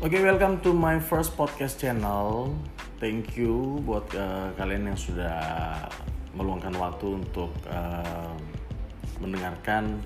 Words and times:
Oke, 0.00 0.16
okay, 0.16 0.24
welcome 0.24 0.64
to 0.64 0.72
my 0.72 0.96
first 0.96 1.36
podcast 1.36 1.76
channel. 1.76 2.56
Thank 2.96 3.36
you 3.36 3.84
buat 3.84 4.08
uh, 4.16 4.48
kalian 4.56 4.88
yang 4.88 4.96
sudah 4.96 5.36
meluangkan 6.32 6.72
waktu 6.72 7.20
untuk 7.20 7.52
uh, 7.68 8.32
mendengarkan 9.20 10.00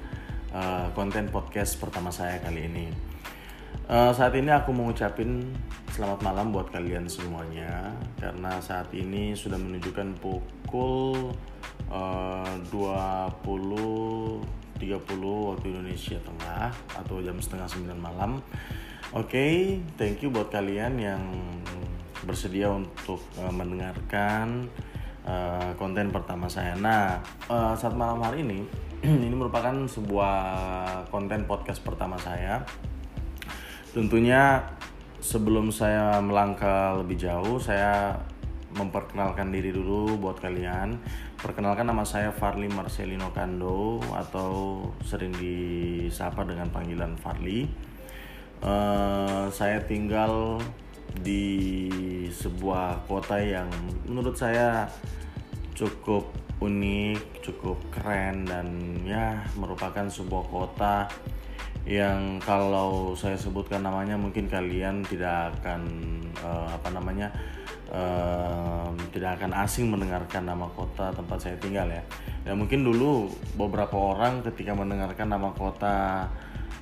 uh, 0.50 0.90
konten 0.98 1.30
podcast 1.30 1.78
pertama 1.78 2.10
saya 2.10 2.42
kali 2.42 2.66
ini. 2.66 2.90
Uh, 3.86 4.10
saat 4.10 4.34
ini 4.34 4.50
aku 4.50 4.74
mau 4.74 4.90
ngucapin 4.90 5.54
selamat 5.94 6.26
malam 6.26 6.50
buat 6.50 6.74
kalian 6.74 7.06
semuanya 7.06 7.94
karena 8.18 8.58
saat 8.58 8.90
ini 8.90 9.38
sudah 9.38 9.62
menunjukkan 9.62 10.18
pukul 10.18 11.38
uh, 11.86 12.50
20 12.66 14.42
30 14.74 14.90
waktu 15.54 15.66
Indonesia 15.70 16.18
Tengah 16.18 16.74
atau 16.98 17.22
jam 17.22 17.38
setengah 17.38 17.70
9 17.70 17.94
malam 17.94 18.42
Oke, 19.14 19.30
okay, 19.30 19.54
thank 19.94 20.26
you 20.26 20.34
buat 20.34 20.50
kalian 20.50 20.98
yang 20.98 21.22
bersedia 22.26 22.66
untuk 22.66 23.22
uh, 23.38 23.46
mendengarkan 23.46 24.66
uh, 25.22 25.70
konten 25.78 26.10
pertama 26.10 26.50
saya. 26.50 26.74
Nah, 26.74 27.22
uh, 27.46 27.78
saat 27.78 27.94
malam 27.94 28.18
hari 28.18 28.42
ini, 28.42 28.66
ini 29.06 29.30
merupakan 29.30 29.70
sebuah 29.86 30.34
konten 31.14 31.46
podcast 31.46 31.86
pertama 31.86 32.18
saya. 32.18 32.66
Tentunya 33.94 34.66
sebelum 35.22 35.70
saya 35.70 36.18
melangkah 36.18 36.98
lebih 36.98 37.14
jauh, 37.14 37.62
saya 37.62 38.18
memperkenalkan 38.74 39.54
diri 39.54 39.70
dulu 39.70 40.18
buat 40.18 40.42
kalian. 40.42 40.98
Perkenalkan 41.38 41.86
nama 41.86 42.02
saya 42.02 42.34
Farli 42.34 42.66
Marcelino 42.66 43.30
Kando 43.30 44.02
atau 44.10 44.82
sering 45.06 45.30
disapa 45.38 46.42
dengan 46.42 46.66
panggilan 46.74 47.14
Farli 47.14 47.93
uh, 48.64 49.46
saya 49.52 49.78
tinggal 49.84 50.58
di 51.22 51.86
sebuah 52.32 53.06
kota 53.06 53.38
yang 53.38 53.70
menurut 54.08 54.34
saya 54.34 54.88
cukup 55.76 56.26
unik, 56.58 57.44
cukup 57.44 57.78
keren 57.92 58.48
dan 58.48 58.66
ya 59.04 59.44
merupakan 59.54 60.08
sebuah 60.08 60.44
kota 60.48 61.06
yang 61.84 62.40
kalau 62.40 63.12
saya 63.12 63.36
sebutkan 63.36 63.84
namanya 63.84 64.16
mungkin 64.16 64.48
kalian 64.48 65.04
tidak 65.04 65.52
akan 65.60 65.84
uh, 66.40 66.72
apa 66.72 66.88
namanya 66.88 67.28
uh, 67.92 68.88
tidak 69.12 69.36
akan 69.36 69.52
asing 69.60 69.92
mendengarkan 69.92 70.48
nama 70.48 70.64
kota 70.72 71.12
tempat 71.12 71.38
saya 71.44 71.60
tinggal 71.60 71.84
ya. 71.92 72.00
Dan 72.40 72.56
mungkin 72.64 72.88
dulu 72.88 73.28
beberapa 73.60 73.92
orang 74.00 74.40
ketika 74.48 74.72
mendengarkan 74.72 75.28
nama 75.28 75.52
kota 75.52 76.28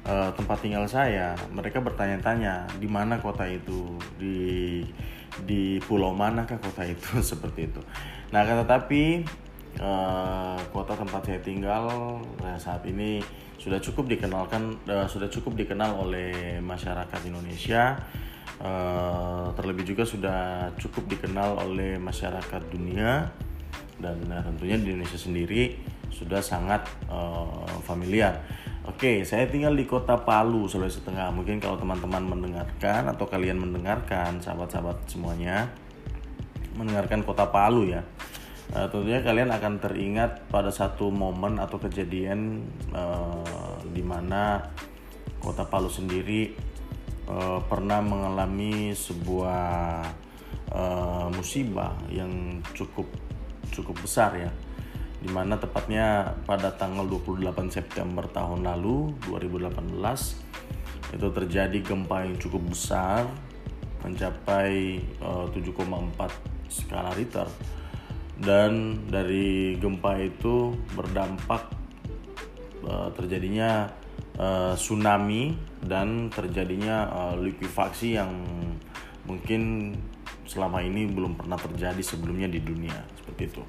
uh, 0.06 0.30
tempat 0.34 0.58
tinggal 0.62 0.84
saya, 0.86 1.34
mereka 1.50 1.78
bertanya-tanya 1.82 2.66
di 2.78 2.88
mana 2.90 3.18
kota 3.18 3.46
itu, 3.46 3.98
di 4.18 4.82
di 5.48 5.80
pulau 5.88 6.12
manakah 6.12 6.60
kota 6.60 6.84
itu 6.84 7.20
seperti 7.30 7.72
itu. 7.72 7.80
Nah, 8.30 8.44
tetapi 8.44 9.24
uh, 9.80 10.58
kota 10.72 10.92
tempat 10.96 11.22
saya 11.24 11.40
tinggal 11.40 12.18
nah, 12.40 12.56
saat 12.60 12.84
ini 12.84 13.22
sudah 13.56 13.78
cukup 13.78 14.10
dikenalkan, 14.10 14.76
uh, 14.90 15.06
sudah 15.06 15.30
cukup 15.30 15.54
dikenal 15.54 16.02
oleh 16.02 16.58
masyarakat 16.58 17.20
Indonesia. 17.28 17.96
Uh, 18.62 19.50
terlebih 19.58 19.82
juga 19.82 20.06
sudah 20.06 20.70
cukup 20.78 21.10
dikenal 21.10 21.58
oleh 21.66 21.98
masyarakat 21.98 22.62
dunia 22.70 23.26
dan 23.98 24.18
tentunya 24.22 24.78
di 24.78 24.94
Indonesia 24.94 25.18
sendiri 25.18 25.78
sudah 26.14 26.38
sangat 26.38 26.86
uh, 27.10 27.66
familiar. 27.82 28.38
Oke, 28.82 29.22
saya 29.22 29.46
tinggal 29.46 29.78
di 29.78 29.86
kota 29.86 30.18
Palu, 30.18 30.66
Sulawesi 30.66 31.06
Tengah. 31.06 31.30
Mungkin 31.30 31.62
kalau 31.62 31.78
teman-teman 31.78 32.34
mendengarkan 32.34 33.06
atau 33.06 33.30
kalian 33.30 33.62
mendengarkan, 33.62 34.42
sahabat-sahabat 34.42 35.06
semuanya, 35.06 35.70
mendengarkan 36.74 37.22
kota 37.22 37.46
Palu 37.46 37.94
ya. 37.94 38.02
Uh, 38.74 38.90
tentunya 38.90 39.22
kalian 39.22 39.54
akan 39.54 39.78
teringat 39.78 40.50
pada 40.50 40.74
satu 40.74 41.14
momen 41.14 41.62
atau 41.62 41.78
kejadian 41.78 42.66
uh, 42.90 43.78
di 43.86 44.02
mana 44.02 44.66
kota 45.38 45.62
Palu 45.62 45.86
sendiri 45.86 46.50
uh, 47.30 47.62
pernah 47.62 48.02
mengalami 48.02 48.90
sebuah 48.98 50.02
uh, 50.74 51.30
musibah 51.30 51.94
yang 52.10 52.58
cukup 52.74 53.06
cukup 53.70 53.94
besar 54.02 54.34
ya 54.40 54.50
di 55.22 55.30
mana 55.30 55.54
tepatnya 55.54 56.34
pada 56.42 56.74
tanggal 56.74 57.06
28 57.06 57.70
September 57.70 58.26
tahun 58.26 58.66
lalu 58.66 59.14
2018 59.30 59.94
itu 61.14 61.28
terjadi 61.30 61.78
gempa 61.78 62.26
yang 62.26 62.34
cukup 62.42 62.74
besar 62.74 63.22
mencapai 64.02 64.98
uh, 65.22 65.46
eh, 65.54 65.62
7,4 65.62 66.66
skala 66.66 67.14
Richter 67.14 67.46
dan 68.42 68.98
dari 69.06 69.78
gempa 69.78 70.18
itu 70.18 70.74
berdampak 70.98 71.70
uh, 72.82 73.14
terjadinya 73.14 73.86
uh, 74.42 74.74
tsunami 74.74 75.54
dan 75.78 76.26
terjadinya 76.34 77.06
uh, 77.12 77.34
likuifaksi 77.38 78.18
yang 78.18 78.32
mungkin 79.22 79.94
selama 80.42 80.82
ini 80.82 81.06
belum 81.06 81.38
pernah 81.38 81.56
terjadi 81.56 82.02
sebelumnya 82.02 82.50
di 82.50 82.58
dunia 82.58 82.98
seperti 83.14 83.42
itu. 83.54 83.62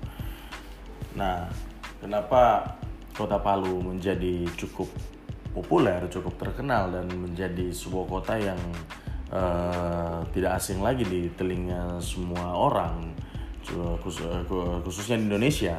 Nah, 1.14 1.46
kenapa 2.02 2.66
kota 3.14 3.38
Palu 3.38 3.82
menjadi 3.82 4.50
cukup 4.58 4.90
populer, 5.54 6.02
cukup 6.10 6.34
terkenal 6.42 6.90
dan 6.90 7.06
menjadi 7.14 7.70
sebuah 7.70 8.06
kota 8.10 8.34
yang 8.42 8.58
uh, 9.30 10.26
tidak 10.34 10.58
asing 10.58 10.82
lagi 10.82 11.06
di 11.06 11.30
telinga 11.38 12.02
semua 12.02 12.58
orang, 12.58 13.14
khususnya 14.82 15.16
di 15.22 15.26
Indonesia 15.30 15.78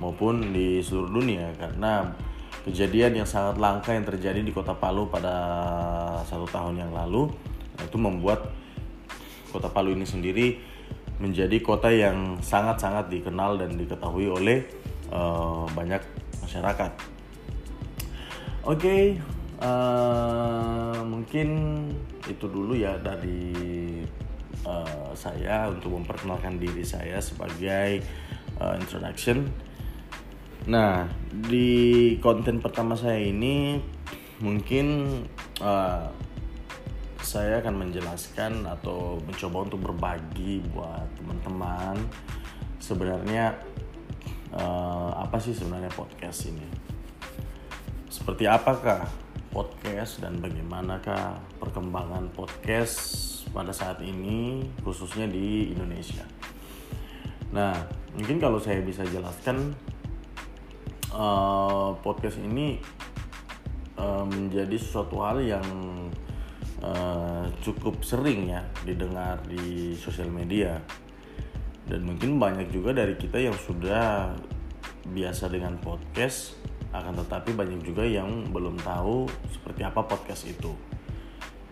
maupun 0.00 0.56
di 0.56 0.80
seluruh 0.80 1.12
dunia? 1.12 1.52
Karena 1.60 2.08
kejadian 2.64 3.20
yang 3.20 3.28
sangat 3.28 3.60
langka 3.60 3.92
yang 3.92 4.08
terjadi 4.08 4.40
di 4.40 4.52
kota 4.56 4.72
Palu 4.72 5.12
pada 5.12 5.36
satu 6.24 6.48
tahun 6.48 6.80
yang 6.80 6.92
lalu 6.96 7.28
itu 7.76 8.00
membuat 8.00 8.48
kota 9.52 9.68
Palu 9.68 9.92
ini 9.92 10.08
sendiri 10.08 10.71
menjadi 11.22 11.62
kota 11.62 11.86
yang 11.86 12.42
sangat-sangat 12.42 13.06
dikenal 13.06 13.54
dan 13.54 13.78
diketahui 13.78 14.26
oleh 14.26 14.66
uh, 15.14 15.70
banyak 15.70 16.02
masyarakat. 16.42 16.90
Oke, 18.62 18.78
okay, 18.78 19.02
uh, 19.62 20.94
eh, 20.94 20.98
mungkin 21.02 21.48
itu 22.26 22.46
dulu 22.46 22.78
ya 22.78 22.94
dari 22.98 23.54
uh, 24.66 25.10
saya 25.14 25.70
untuk 25.70 25.98
memperkenalkan 25.98 26.58
diri 26.58 26.82
saya 26.82 27.18
sebagai 27.22 28.02
uh, 28.58 28.74
introduction. 28.78 29.46
Nah, 30.70 31.10
di 31.30 32.14
konten 32.22 32.62
pertama 32.62 32.94
saya 32.94 33.18
ini 33.18 33.82
mungkin 34.38 34.86
uh, 35.58 36.06
saya 37.22 37.62
akan 37.62 37.86
menjelaskan 37.86 38.66
atau 38.66 39.22
mencoba 39.22 39.70
untuk 39.70 39.80
berbagi 39.90 40.58
buat 40.74 41.06
teman-teman. 41.16 41.94
Sebenarnya 42.82 43.54
uh, 44.50 45.14
apa 45.14 45.38
sih 45.38 45.54
sebenarnya 45.54 45.88
podcast 45.94 46.50
ini? 46.50 46.66
Seperti 48.10 48.50
apakah 48.50 49.06
podcast 49.54 50.18
dan 50.18 50.42
bagaimanakah 50.42 51.38
perkembangan 51.62 52.26
podcast 52.34 53.30
pada 53.54 53.70
saat 53.70 54.02
ini 54.02 54.66
khususnya 54.82 55.30
di 55.30 55.70
Indonesia? 55.70 56.26
Nah 57.54 57.72
mungkin 58.18 58.42
kalau 58.42 58.58
saya 58.58 58.82
bisa 58.82 59.06
jelaskan 59.06 59.78
uh, 61.14 61.94
podcast 62.02 62.42
ini 62.42 62.82
uh, 63.94 64.26
menjadi 64.26 64.74
sesuatu 64.74 65.22
hal 65.22 65.38
yang 65.38 65.64
uh, 66.82 67.46
cukup 67.62 68.02
sering 68.02 68.52
ya 68.52 68.62
didengar 68.82 69.38
di 69.46 69.94
sosial 69.96 70.28
media 70.28 70.76
dan 71.86 72.06
mungkin 72.06 72.38
banyak 72.38 72.70
juga 72.70 72.94
dari 72.94 73.18
kita 73.18 73.38
yang 73.38 73.56
sudah 73.56 74.34
biasa 75.10 75.50
dengan 75.50 75.78
podcast 75.82 76.54
akan 76.92 77.24
tetapi 77.24 77.56
banyak 77.56 77.80
juga 77.82 78.04
yang 78.04 78.52
belum 78.52 78.76
tahu 78.84 79.24
seperti 79.48 79.80
apa 79.80 80.04
podcast 80.04 80.44
itu. 80.44 80.76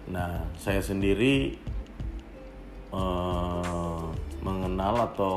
Nah, 0.09 0.49
saya 0.57 0.81
sendiri 0.81 1.61
uh, 2.91 4.09
mengenal 4.41 5.13
atau 5.13 5.37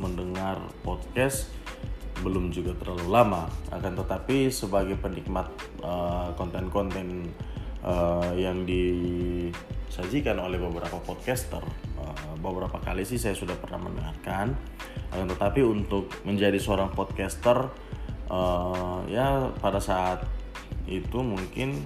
mendengar 0.00 0.58
podcast 0.80 1.52
belum 2.24 2.50
juga 2.50 2.72
terlalu 2.80 3.06
lama. 3.12 3.44
Akan 3.68 3.94
tetapi 3.94 4.48
sebagai 4.48 4.96
penikmat 4.96 5.46
uh, 5.84 6.32
konten-konten 6.34 7.28
uh, 7.84 8.32
yang 8.34 8.64
disajikan 8.66 10.38
oleh 10.38 10.58
beberapa 10.58 10.98
podcaster 11.02 11.62
uh, 11.98 12.34
beberapa 12.38 12.78
kali 12.82 13.02
sih 13.06 13.18
saya 13.20 13.34
sudah 13.34 13.54
pernah 13.58 13.90
mendengarkan 13.90 14.54
uh, 15.14 15.24
tetapi 15.26 15.62
untuk 15.62 16.10
menjadi 16.24 16.58
seorang 16.58 16.90
podcaster 16.94 17.70
ya 19.08 19.48
pada 19.56 19.80
saat 19.80 20.20
itu 20.84 21.24
mungkin 21.24 21.80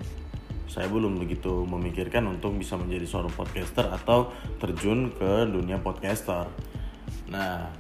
saya 0.67 0.91
belum 0.91 1.23
begitu 1.23 1.63
memikirkan 1.69 2.27
untuk 2.27 2.59
bisa 2.59 2.75
menjadi 2.75 3.07
seorang 3.07 3.31
podcaster 3.31 3.87
atau 3.87 4.35
terjun 4.59 5.15
ke 5.15 5.47
dunia 5.47 5.79
podcaster. 5.79 6.51
Nah, 7.31 7.71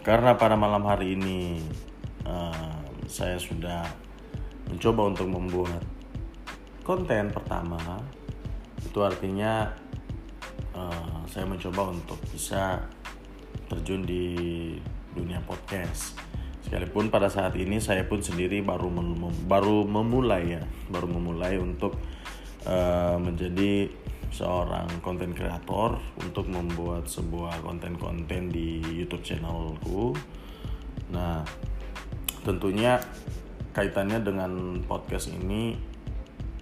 karena 0.00 0.40
pada 0.40 0.56
malam 0.56 0.88
hari 0.88 1.20
ini 1.20 1.60
saya 3.10 3.42
sudah 3.42 3.90
mencoba 4.70 5.10
untuk 5.10 5.26
membuat 5.26 5.82
konten 6.82 7.30
pertama, 7.30 7.78
itu 8.80 8.98
artinya 9.00 9.70
uh, 10.74 11.22
saya 11.28 11.46
mencoba 11.46 11.92
untuk 11.92 12.18
bisa 12.32 12.82
terjun 13.70 14.02
di 14.02 14.34
dunia 15.14 15.38
podcast 15.46 16.18
sekalipun 16.60 17.10
pada 17.10 17.26
saat 17.26 17.58
ini 17.58 17.82
saya 17.82 18.06
pun 18.06 18.22
sendiri 18.22 18.62
baru 18.62 18.90
mem 18.94 19.26
baru 19.50 19.82
memulai 19.82 20.58
ya 20.58 20.62
baru 20.86 21.06
memulai 21.10 21.58
untuk 21.58 21.98
uh, 22.66 23.18
menjadi 23.18 23.90
seorang 24.30 24.86
konten 25.02 25.34
kreator 25.34 25.98
untuk 26.22 26.46
membuat 26.46 27.10
sebuah 27.10 27.66
konten-konten 27.66 28.46
di 28.46 28.78
YouTube 28.78 29.26
channelku. 29.26 30.14
Nah, 31.10 31.42
tentunya 32.46 33.02
kaitannya 33.74 34.22
dengan 34.22 34.82
podcast 34.86 35.34
ini 35.34 35.74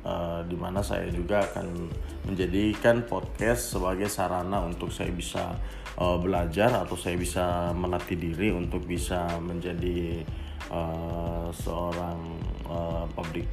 uh, 0.08 0.40
di 0.48 0.56
mana 0.56 0.80
saya 0.80 1.12
juga 1.12 1.44
akan 1.44 1.92
menjadikan 2.24 3.04
podcast 3.04 3.76
sebagai 3.76 4.08
sarana 4.08 4.64
untuk 4.64 4.88
saya 4.88 5.12
bisa 5.12 5.52
uh, 6.00 6.16
belajar 6.16 6.72
atau 6.72 6.96
saya 6.96 7.20
bisa 7.20 7.76
melatih 7.76 8.16
diri 8.16 8.48
untuk 8.48 8.88
bisa 8.88 9.28
menjadi 9.44 10.24
uh, 10.72 11.52
seorang 11.52 12.18
uh, 12.64 13.04
public 13.12 13.44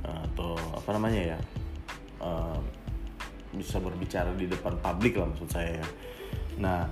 atau 0.00 0.58
apa 0.74 0.90
namanya 0.96 1.36
ya 1.36 1.38
uh, 2.24 2.58
bisa 3.54 3.82
berbicara 3.82 4.34
di 4.34 4.46
depan 4.46 4.78
publik 4.78 5.18
lah 5.18 5.26
maksud 5.30 5.50
saya 5.50 5.78
ya. 5.78 5.86
Nah 6.62 6.86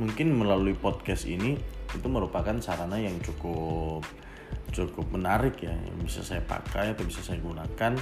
mungkin 0.00 0.32
melalui 0.32 0.72
podcast 0.72 1.28
ini 1.28 1.56
itu 1.92 2.08
merupakan 2.08 2.56
sarana 2.64 2.96
yang 2.96 3.20
cukup 3.20 4.02
cukup 4.72 5.12
menarik 5.12 5.60
ya 5.60 5.72
yang 5.72 5.98
bisa 6.00 6.24
saya 6.24 6.40
pakai 6.42 6.96
atau 6.96 7.04
bisa 7.04 7.20
saya 7.20 7.38
gunakan 7.44 7.92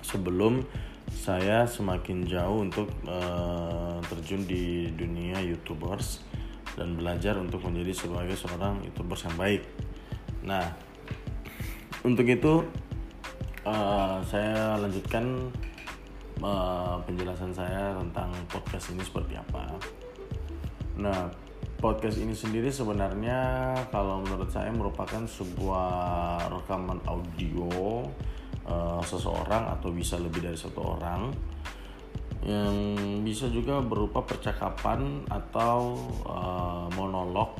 sebelum 0.00 0.64
saya 1.12 1.68
semakin 1.68 2.24
jauh 2.24 2.64
untuk 2.64 2.88
uh, 3.04 4.00
terjun 4.08 4.48
di 4.48 4.88
dunia 4.96 5.38
youtubers 5.44 6.24
dan 6.72 6.96
belajar 6.96 7.36
untuk 7.36 7.60
menjadi 7.68 7.92
sebagai 7.92 8.32
seorang 8.32 8.80
youtubers 8.80 9.28
yang 9.28 9.36
baik. 9.36 9.62
Nah, 10.42 10.72
untuk 12.00 12.24
itu 12.24 12.64
uh, 13.68 14.18
saya 14.24 14.80
lanjutkan 14.80 15.52
uh, 16.40 16.96
penjelasan 17.04 17.52
saya 17.52 17.92
tentang 18.00 18.32
podcast 18.48 18.96
ini 18.96 19.04
seperti 19.04 19.36
apa. 19.36 19.68
Nah, 20.96 21.28
podcast 21.82 22.22
ini 22.22 22.30
sendiri 22.30 22.70
sebenarnya 22.70 23.74
kalau 23.90 24.22
menurut 24.22 24.46
saya 24.46 24.70
merupakan 24.70 25.26
sebuah 25.26 25.90
rekaman 26.46 27.02
audio 27.10 28.06
uh, 28.62 29.02
seseorang 29.02 29.66
atau 29.66 29.90
bisa 29.90 30.14
lebih 30.22 30.46
dari 30.46 30.54
satu 30.54 30.94
orang 30.94 31.34
yang 32.46 32.74
bisa 33.26 33.50
juga 33.50 33.82
berupa 33.82 34.22
percakapan 34.22 35.26
atau 35.26 35.98
uh, 36.22 36.86
monolog 36.94 37.58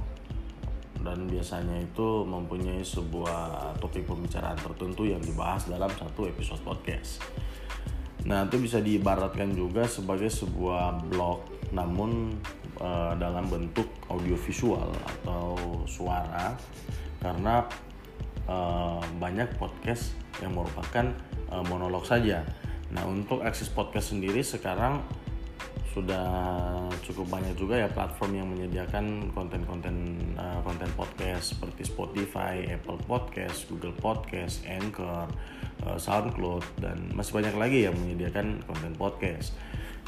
dan 1.03 1.27
biasanya 1.27 1.83
itu 1.83 2.23
mempunyai 2.23 2.79
sebuah 2.79 3.75
topik 3.83 4.07
pembicaraan 4.07 4.55
tertentu 4.55 5.03
yang 5.03 5.19
dibahas 5.19 5.67
dalam 5.67 5.91
satu 5.91 6.31
episode 6.31 6.63
podcast. 6.63 7.19
Nah, 8.23 8.47
itu 8.47 8.55
bisa 8.63 8.79
diibaratkan 8.79 9.51
juga 9.51 9.83
sebagai 9.83 10.31
sebuah 10.31 11.11
blog 11.11 11.43
namun 11.75 12.39
uh, 12.83 13.15
dalam 13.15 13.47
bentuk 13.47 13.87
audiovisual 14.11 14.91
atau 15.07 15.55
suara 15.87 16.59
karena 17.23 17.63
uh, 18.51 18.99
banyak 19.23 19.47
podcast 19.57 20.19
yang 20.43 20.59
merupakan 20.59 21.15
uh, 21.55 21.63
monolog 21.71 22.03
saja. 22.03 22.43
Nah, 22.93 23.07
untuk 23.09 23.41
akses 23.41 23.71
podcast 23.73 24.13
sendiri 24.13 24.43
sekarang 24.45 25.01
sudah 25.93 26.25
cukup 27.05 27.37
banyak 27.37 27.53
juga 27.53 27.77
ya 27.77 27.89
platform 27.93 28.33
yang 28.41 28.49
menyediakan 28.49 29.29
konten-konten 29.37 30.17
uh, 30.41 30.65
konten 30.65 30.89
podcast 30.97 31.53
seperti 31.53 31.85
Spotify, 31.85 32.65
Apple 32.65 32.97
Podcast, 33.05 33.69
Google 33.69 33.93
Podcast, 34.01 34.65
Anchor, 34.65 35.29
uh, 35.85 35.99
SoundCloud 36.01 36.65
dan 36.81 37.13
masih 37.13 37.37
banyak 37.37 37.55
lagi 37.61 37.79
yang 37.85 37.97
menyediakan 38.01 38.65
konten 38.65 38.93
podcast. 38.97 39.53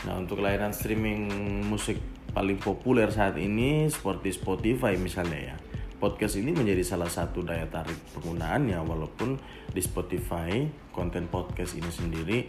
Nah, 0.08 0.20
untuk 0.20 0.40
layanan 0.40 0.72
streaming 0.72 1.28
musik 1.68 2.00
paling 2.34 2.58
populer 2.58 3.08
saat 3.14 3.38
ini 3.38 3.86
seperti 3.86 4.34
Spotify 4.34 4.98
misalnya 4.98 5.54
ya 5.54 5.56
podcast 6.04 6.36
ini 6.36 6.52
menjadi 6.52 6.84
salah 6.84 7.08
satu 7.08 7.40
daya 7.40 7.64
tarik 7.64 7.96
penggunaannya 8.12 8.76
walaupun 8.84 9.40
di 9.72 9.80
Spotify 9.80 10.66
konten 10.92 11.32
podcast 11.32 11.78
ini 11.78 11.88
sendiri 11.88 12.44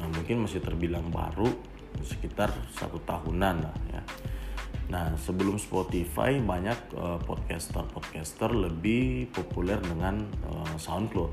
uh, 0.00 0.08
mungkin 0.08 0.48
masih 0.48 0.64
terbilang 0.64 1.12
baru 1.12 1.52
sekitar 2.00 2.48
satu 2.72 2.98
tahunan 3.04 3.56
lah 3.60 3.76
ya. 3.92 4.02
Nah 4.88 5.12
sebelum 5.20 5.60
Spotify 5.60 6.40
banyak 6.40 6.96
uh, 6.96 7.20
podcaster-podcaster 7.22 8.50
lebih 8.56 9.28
populer 9.36 9.76
dengan 9.84 10.24
uh, 10.48 10.74
SoundCloud. 10.80 11.32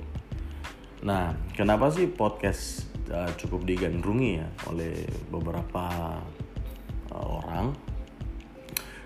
Nah 1.08 1.34
kenapa 1.56 1.88
sih 1.88 2.12
podcast 2.12 2.92
uh, 3.08 3.32
cukup 3.40 3.64
digandrungi 3.64 4.32
ya 4.44 4.48
oleh 4.68 5.08
beberapa 5.32 6.20
uh, 7.16 7.28
orang? 7.42 7.91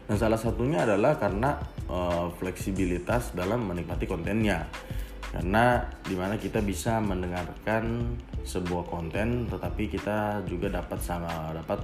Dan 0.05 0.15
salah 0.21 0.37
satunya 0.37 0.85
adalah 0.85 1.17
karena 1.17 1.57
uh, 1.89 2.29
fleksibilitas 2.37 3.33
dalam 3.33 3.65
menikmati 3.65 4.05
kontennya. 4.05 4.69
Karena 5.33 5.81
di 6.05 6.15
mana 6.15 6.37
kita 6.37 6.61
bisa 6.61 7.01
mendengarkan 7.01 8.15
sebuah 8.45 8.85
konten 8.87 9.49
tetapi 9.49 9.89
kita 9.89 10.45
juga 10.45 10.69
dapat 10.69 11.01
sama 11.01 11.51
dapat 11.51 11.81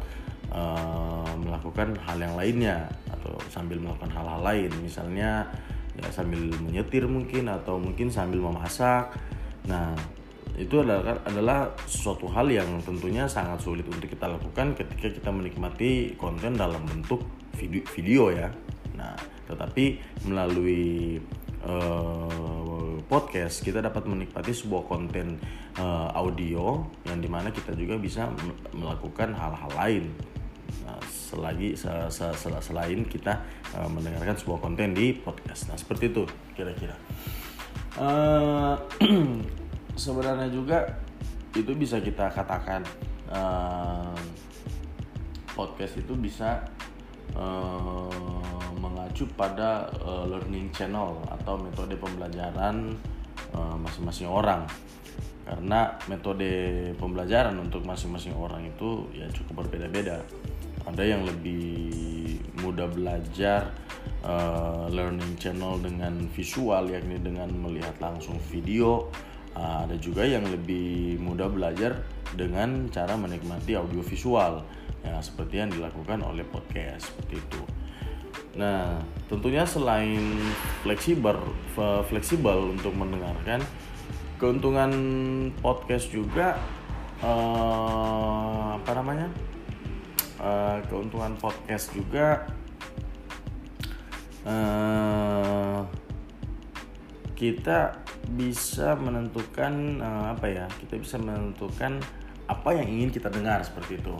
uh, 0.53 1.33
melakukan 1.41 1.97
hal 2.05 2.21
yang 2.21 2.37
lainnya 2.37 2.85
atau 3.09 3.35
sambil 3.49 3.81
melakukan 3.81 4.13
hal-hal 4.13 4.41
lain. 4.45 4.71
Misalnya 4.79 5.49
ya 5.97 6.07
sambil 6.13 6.39
menyetir 6.61 7.09
mungkin 7.09 7.49
atau 7.49 7.81
mungkin 7.81 8.07
sambil 8.07 8.39
memasak. 8.39 9.11
Nah 9.65 9.97
itu 10.55 10.77
adalah 10.79 11.17
adalah 11.25 11.59
suatu 11.89 12.29
hal 12.29 12.45
yang 12.47 12.69
tentunya 12.85 13.25
sangat 13.25 13.59
sulit 13.65 13.83
untuk 13.89 14.05
kita 14.05 14.29
lakukan 14.29 14.77
ketika 14.77 15.09
kita 15.09 15.29
menikmati 15.33 16.13
konten 16.15 16.53
dalam 16.53 16.85
bentuk 16.85 17.40
video, 17.55 17.81
video 17.95 18.23
ya. 18.31 18.49
Nah 18.95 19.15
tetapi 19.51 19.99
melalui 20.27 21.19
uh, 21.65 22.95
podcast 23.05 23.59
kita 23.61 23.83
dapat 23.83 24.07
menikmati 24.07 24.55
sebuah 24.55 24.87
konten 24.87 25.35
uh, 25.75 26.09
audio 26.15 26.87
yang 27.03 27.19
di 27.19 27.27
mana 27.27 27.51
kita 27.51 27.75
juga 27.75 27.99
bisa 27.99 28.31
melakukan 28.71 29.35
hal-hal 29.35 29.71
lain. 29.75 30.05
Nah, 30.87 30.95
selagi 31.03 31.75
sel, 31.75 32.07
sel, 32.07 32.31
sel, 32.39 32.55
selain 32.63 33.03
kita 33.03 33.43
uh, 33.75 33.89
mendengarkan 33.91 34.39
sebuah 34.39 34.63
konten 34.63 34.95
di 34.95 35.11
podcast. 35.11 35.67
Nah 35.67 35.75
seperti 35.75 36.15
itu 36.15 36.23
kira-kira. 36.55 36.95
Uh, 37.99 38.79
sebenarnya 39.99 40.47
juga 40.47 40.87
itu 41.51 41.75
bisa 41.75 41.99
kita 41.99 42.31
katakan 42.31 42.87
uh, 43.27 44.15
podcast 45.51 45.99
itu 45.99 46.15
bisa 46.15 46.63
uh, 47.35 48.71
mengacu 48.79 49.27
pada 49.35 49.91
uh, 50.01 50.25
learning 50.27 50.71
channel 50.71 51.19
atau 51.27 51.59
metode 51.59 51.95
pembelajaran 51.99 52.95
uh, 53.53 53.75
masing-masing 53.77 54.27
orang. 54.27 54.65
Karena 55.41 55.99
metode 56.07 56.47
pembelajaran 56.95 57.57
untuk 57.59 57.83
masing-masing 57.83 58.31
orang 58.39 58.71
itu 58.71 59.09
ya 59.11 59.27
cukup 59.35 59.65
berbeda-beda. 59.67 60.23
Ada 60.87 61.03
yang 61.03 61.27
lebih 61.27 62.39
mudah 62.63 62.87
belajar 62.89 63.69
uh, 64.23 64.87
learning 64.89 65.37
channel 65.37 65.77
dengan 65.81 66.29
visual 66.31 66.89
yakni 66.89 67.19
dengan 67.19 67.51
melihat 67.51 67.97
langsung 67.99 68.39
video. 68.49 69.11
Uh, 69.51 69.83
ada 69.83 69.99
juga 69.99 70.23
yang 70.23 70.47
lebih 70.47 71.19
mudah 71.19 71.51
belajar 71.51 71.99
dengan 72.39 72.87
cara 72.87 73.19
menikmati 73.19 73.75
audio 73.75 73.99
visual 73.99 74.63
ya 75.01 75.17
seperti 75.21 75.61
yang 75.61 75.69
dilakukan 75.73 76.21
oleh 76.21 76.45
podcast 76.45 77.09
seperti 77.09 77.41
itu. 77.41 77.61
Nah, 78.59 78.99
tentunya 79.31 79.63
selain 79.63 80.35
fleksibel 80.83 81.39
fleksibel 82.07 82.75
untuk 82.75 82.91
mendengarkan 82.95 83.63
keuntungan 84.35 84.91
podcast 85.63 86.11
juga 86.11 86.59
uh, 87.23 88.75
apa 88.75 88.91
namanya? 88.97 89.29
Uh, 90.41 90.81
keuntungan 90.89 91.37
podcast 91.37 91.93
juga 91.93 92.49
uh, 94.45 95.85
kita 97.37 97.93
bisa 98.33 98.97
menentukan 98.97 100.01
uh, 100.01 100.33
apa 100.33 100.45
ya 100.49 100.65
kita 100.81 100.97
bisa 100.97 101.21
menentukan 101.21 102.01
apa 102.49 102.69
yang 102.73 102.89
ingin 102.89 103.09
kita 103.13 103.29
dengar 103.29 103.61
seperti 103.61 104.01
itu 104.01 104.17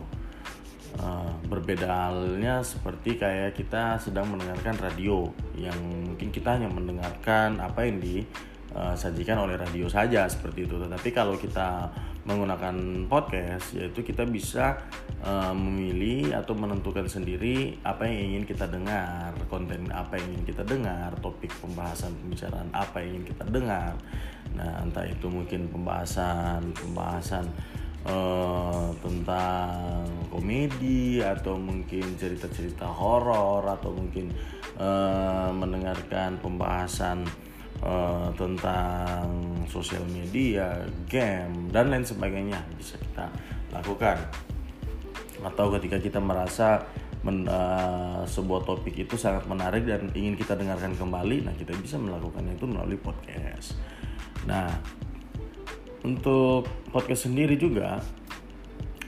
uh, 1.00 1.32
berbeda 1.48 1.88
halnya 1.88 2.60
seperti 2.60 3.16
kayak 3.16 3.56
kita 3.56 3.96
sedang 3.96 4.28
mendengarkan 4.28 4.76
radio 4.82 5.28
yang 5.56 5.76
mungkin 6.08 6.28
kita 6.28 6.58
hanya 6.58 6.68
mendengarkan 6.68 7.60
apa 7.62 7.88
yang 7.88 8.02
disajikan 8.02 9.40
oleh 9.40 9.56
radio 9.56 9.88
saja 9.88 10.28
seperti 10.28 10.68
itu. 10.68 10.76
Tetapi 10.76 11.08
kalau 11.14 11.38
kita 11.40 11.88
menggunakan 12.22 13.06
podcast 13.10 13.74
yaitu 13.74 14.06
kita 14.06 14.22
bisa 14.22 14.78
uh, 15.26 15.50
memilih 15.50 16.38
atau 16.38 16.54
menentukan 16.54 17.10
sendiri 17.10 17.82
apa 17.82 18.06
yang 18.06 18.30
ingin 18.30 18.44
kita 18.46 18.70
dengar 18.70 19.34
konten 19.50 19.90
apa 19.90 20.22
yang 20.22 20.38
ingin 20.38 20.54
kita 20.54 20.62
dengar 20.62 21.10
topik 21.18 21.50
pembahasan 21.58 22.14
pembicaraan 22.22 22.70
apa 22.70 23.02
yang 23.02 23.18
ingin 23.18 23.26
kita 23.34 23.44
dengar. 23.50 23.92
Nah 24.54 24.86
entah 24.86 25.02
itu 25.02 25.26
mungkin 25.26 25.66
pembahasan 25.66 26.70
pembahasan 26.78 27.50
uh, 28.06 28.90
tentang 29.02 30.06
komedi 30.32 31.20
atau 31.20 31.60
mungkin 31.60 32.16
cerita-cerita 32.16 32.88
horor 32.88 33.66
atau 33.68 33.92
mungkin 33.92 34.32
uh, 34.80 35.52
mendengarkan 35.52 36.40
pembahasan 36.40 37.28
uh, 37.84 38.32
tentang 38.34 39.28
sosial 39.68 40.02
media, 40.08 40.82
game 41.06 41.68
dan 41.70 41.92
lain 41.92 42.06
sebagainya 42.06 42.58
bisa 42.74 42.96
kita 42.98 43.28
lakukan. 43.70 44.18
Atau 45.42 45.74
ketika 45.74 45.98
kita 45.98 46.22
merasa 46.22 46.86
men, 47.26 47.46
uh, 47.46 48.22
sebuah 48.26 48.66
topik 48.66 48.94
itu 49.06 49.14
sangat 49.18 49.46
menarik 49.46 49.86
dan 49.86 50.10
ingin 50.14 50.38
kita 50.38 50.54
dengarkan 50.58 50.94
kembali, 50.94 51.46
nah 51.46 51.54
kita 51.54 51.74
bisa 51.78 51.98
melakukan 51.98 52.46
itu 52.50 52.66
melalui 52.66 52.98
podcast. 52.98 53.74
Nah, 54.46 54.70
untuk 56.02 56.66
podcast 56.90 57.30
sendiri 57.30 57.54
juga 57.54 58.02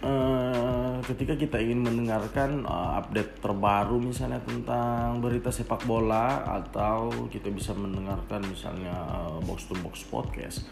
uh, 0.05 1.01
ketika 1.03 1.35
kita 1.35 1.57
ingin 1.59 1.83
mendengarkan 1.83 2.63
uh, 2.63 3.01
update 3.03 3.43
terbaru 3.43 3.99
misalnya 3.99 4.39
tentang 4.45 5.19
berita 5.19 5.51
sepak 5.51 5.83
bola 5.89 6.45
atau 6.47 7.11
kita 7.33 7.51
bisa 7.51 7.75
mendengarkan 7.75 8.45
misalnya 8.47 8.95
uh, 9.11 9.41
box 9.43 9.67
to 9.67 9.75
box 9.83 10.07
podcast 10.07 10.71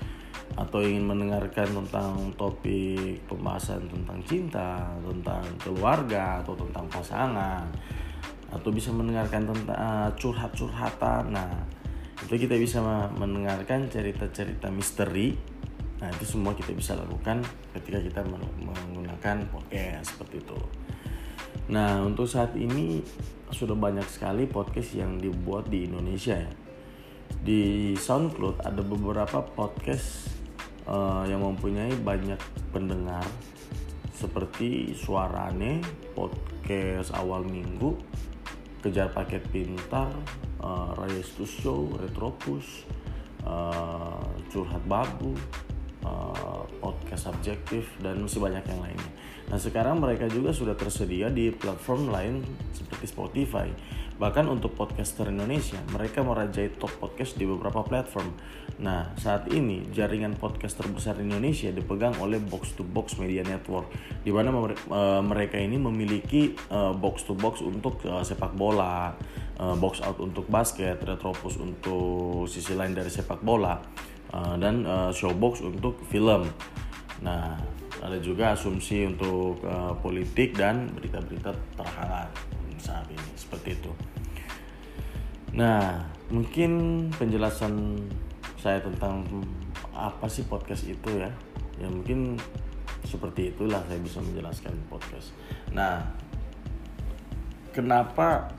atau 0.52 0.84
ingin 0.84 1.08
mendengarkan 1.08 1.64
tentang 1.64 2.12
topik 2.36 3.24
pembahasan 3.24 3.88
tentang 3.88 4.20
cinta, 4.28 4.84
tentang 5.00 5.44
keluarga 5.56 6.44
atau 6.44 6.52
tentang 6.52 6.84
pasangan 6.92 7.64
atau 8.52 8.68
bisa 8.68 8.92
mendengarkan 8.92 9.48
tentang 9.48 10.12
curhat-curhatan. 10.20 11.32
Nah, 11.32 11.56
itu 12.28 12.36
kita 12.36 12.60
bisa 12.60 12.84
mendengarkan 13.16 13.88
cerita-cerita 13.88 14.68
misteri 14.68 15.32
Nah 16.02 16.10
itu 16.10 16.26
semua 16.26 16.50
kita 16.50 16.74
bisa 16.74 16.98
lakukan 16.98 17.46
ketika 17.78 18.02
kita 18.02 18.20
menggunakan 18.58 19.46
podcast 19.46 20.18
seperti 20.18 20.42
itu. 20.42 20.58
Nah 21.70 22.02
untuk 22.02 22.26
saat 22.26 22.58
ini 22.58 22.98
sudah 23.54 23.78
banyak 23.78 24.04
sekali 24.10 24.50
podcast 24.50 24.98
yang 24.98 25.22
dibuat 25.22 25.70
di 25.70 25.86
Indonesia 25.86 26.34
ya. 26.34 26.52
Di 27.38 27.94
SoundCloud 27.94 28.66
ada 28.66 28.82
beberapa 28.82 29.46
podcast 29.46 30.26
uh, 30.90 31.22
yang 31.22 31.46
mempunyai 31.46 31.94
banyak 32.02 32.38
pendengar 32.74 33.22
seperti 34.10 34.94
Suarane, 34.94 35.82
podcast 36.14 37.14
awal 37.14 37.46
minggu, 37.46 37.94
Kejar 38.82 39.10
Paket 39.10 39.42
Pintar, 39.50 40.10
uh, 40.62 40.94
Raya 40.94 41.22
Show, 41.22 41.90
Retropus, 41.98 42.86
uh, 43.42 44.22
Curhat 44.50 44.82
Babu, 44.86 45.34
uh, 46.06 46.62
podcast 46.82 47.30
subjektif 47.30 47.86
dan 48.02 48.22
masih 48.22 48.42
banyak 48.42 48.62
yang 48.66 48.80
lainnya. 48.82 49.10
Nah 49.50 49.58
sekarang 49.58 49.98
mereka 49.98 50.30
juga 50.30 50.54
sudah 50.54 50.78
tersedia 50.78 51.28
di 51.28 51.50
platform 51.50 52.10
lain 52.10 52.34
seperti 52.70 53.10
Spotify. 53.10 53.68
Bahkan 54.12 54.46
untuk 54.46 54.78
podcaster 54.78 55.26
Indonesia, 55.34 55.82
mereka 55.90 56.22
merajai 56.22 56.78
top 56.78 56.94
podcast 57.02 57.34
di 57.34 57.42
beberapa 57.42 57.82
platform. 57.82 58.30
Nah 58.78 59.10
saat 59.18 59.50
ini 59.50 59.90
jaringan 59.90 60.38
podcast 60.38 60.78
terbesar 60.78 61.18
Indonesia 61.18 61.74
dipegang 61.74 62.14
oleh 62.22 62.38
Box 62.38 62.78
to 62.78 62.86
Box 62.86 63.18
Media 63.18 63.42
Network, 63.42 63.90
di 64.22 64.30
mana 64.30 64.54
uh, 64.54 65.22
mereka 65.26 65.58
ini 65.58 65.74
memiliki 65.74 66.54
uh, 66.70 66.94
box 66.94 67.26
to 67.26 67.34
box 67.34 67.58
untuk 67.66 67.98
sepak 68.02 68.54
bola, 68.54 69.14
box 69.78 70.02
out 70.02 70.18
untuk 70.22 70.46
basket, 70.46 71.02
retropus 71.02 71.58
untuk 71.58 72.46
sisi 72.46 72.74
lain 72.74 72.94
dari 72.94 73.10
sepak 73.10 73.42
bola 73.42 73.78
uh, 74.32 74.56
dan 74.58 74.84
uh, 74.88 75.12
showbox 75.12 75.62
untuk 75.62 76.00
film. 76.08 76.48
Nah, 77.22 77.54
ada 78.02 78.18
juga 78.18 78.56
asumsi 78.56 79.06
untuk 79.06 79.62
uh, 79.62 79.94
politik 80.02 80.58
dan 80.58 80.90
berita-berita 80.90 81.54
terhangat 81.78 82.28
saat 82.82 83.06
ini 83.06 83.30
seperti 83.38 83.78
itu. 83.78 83.92
Nah, 85.54 86.02
mungkin 86.32 87.06
penjelasan 87.14 88.02
saya 88.58 88.82
tentang 88.82 89.22
apa 89.94 90.26
sih 90.26 90.42
podcast 90.50 90.82
itu 90.88 91.10
ya. 91.14 91.30
Ya 91.78 91.86
mungkin 91.86 92.40
seperti 93.06 93.54
itulah 93.54 93.78
saya 93.86 94.02
bisa 94.02 94.18
menjelaskan 94.18 94.74
podcast. 94.90 95.30
Nah, 95.70 96.02
kenapa 97.70 98.50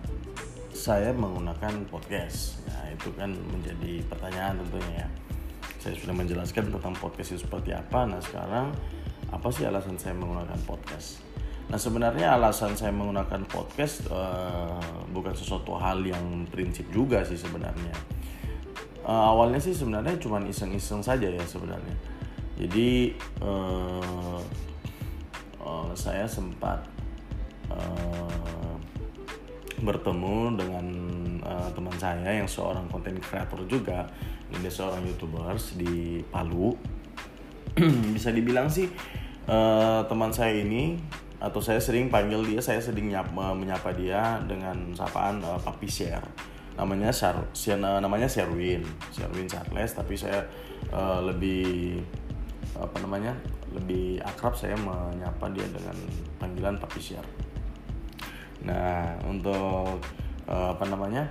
saya 0.72 1.12
menggunakan 1.12 1.84
podcast? 1.92 2.63
Nah, 2.72 2.96
itu 2.96 3.12
kan 3.20 3.36
menjadi 3.51 4.00
pertanyaan 4.08 4.62
tentunya 4.63 5.03
ya 5.03 5.10
saya 5.83 5.99
sudah 5.99 6.15
menjelaskan 6.15 6.71
tentang 6.71 6.95
podcast 6.95 7.35
itu 7.35 7.43
seperti 7.43 7.75
apa. 7.75 8.07
Nah 8.07 8.23
sekarang 8.23 8.71
apa 9.27 9.47
sih 9.51 9.67
alasan 9.67 9.99
saya 9.99 10.15
menggunakan 10.15 10.55
podcast? 10.63 11.19
Nah 11.67 11.75
sebenarnya 11.75 12.39
alasan 12.39 12.71
saya 12.79 12.95
menggunakan 12.95 13.43
podcast 13.51 14.07
uh, 14.07 14.79
bukan 15.11 15.35
sesuatu 15.35 15.75
hal 15.75 15.99
yang 16.07 16.47
prinsip 16.47 16.87
juga 16.87 17.27
sih 17.27 17.35
sebenarnya. 17.35 17.91
Uh, 19.03 19.35
awalnya 19.35 19.59
sih 19.59 19.75
sebenarnya 19.75 20.15
cuma 20.23 20.39
iseng-iseng 20.47 21.03
saja 21.03 21.27
ya 21.27 21.43
sebenarnya. 21.43 21.95
Jadi 22.55 23.19
uh, 23.43 24.39
uh, 25.59 25.91
saya 25.99 26.23
sempat 26.23 26.79
uh, 27.67 28.75
bertemu 29.83 30.55
dengan 30.55 30.85
uh, 31.43 31.67
teman 31.75 31.95
saya 31.99 32.39
yang 32.39 32.47
seorang 32.47 32.87
konten 32.87 33.19
kreator 33.19 33.59
juga 33.67 34.07
ini 34.60 34.69
seorang 34.69 35.03
youtubers 35.05 35.74
di 35.77 36.22
Palu. 36.29 36.74
Bisa 38.15 38.29
dibilang 38.29 38.69
sih 38.69 38.89
uh, 39.50 40.05
teman 40.05 40.29
saya 40.29 40.62
ini 40.62 41.01
atau 41.43 41.60
saya 41.60 41.81
sering 41.83 42.07
panggil 42.07 42.39
dia 42.48 42.63
saya 42.63 42.79
sering 42.79 43.12
nyapa, 43.12 43.51
menyapa 43.51 43.91
dia 43.91 44.39
dengan 44.48 44.95
sapaan 44.95 45.43
uh, 45.43 45.60
Papi 45.60 45.89
Share 45.89 46.53
namanya 46.74 47.13
Shar, 47.13 47.38
namanya 47.77 48.25
Sherwin. 48.25 48.81
Sherwin 49.13 49.45
Charles 49.45 49.93
tapi 49.93 50.17
saya 50.17 50.41
uh, 50.89 51.22
lebih 51.22 52.01
apa 52.74 52.98
namanya 53.05 53.38
lebih 53.74 54.17
akrab 54.25 54.57
saya 54.57 54.74
menyapa 54.77 55.50
dia 55.53 55.65
dengan 55.69 55.93
panggilan 56.41 56.77
Papi 56.81 57.01
Share 57.01 57.29
nah 58.63 59.13
untuk 59.27 60.00
uh, 60.48 60.69
apa 60.74 60.86
namanya 60.88 61.27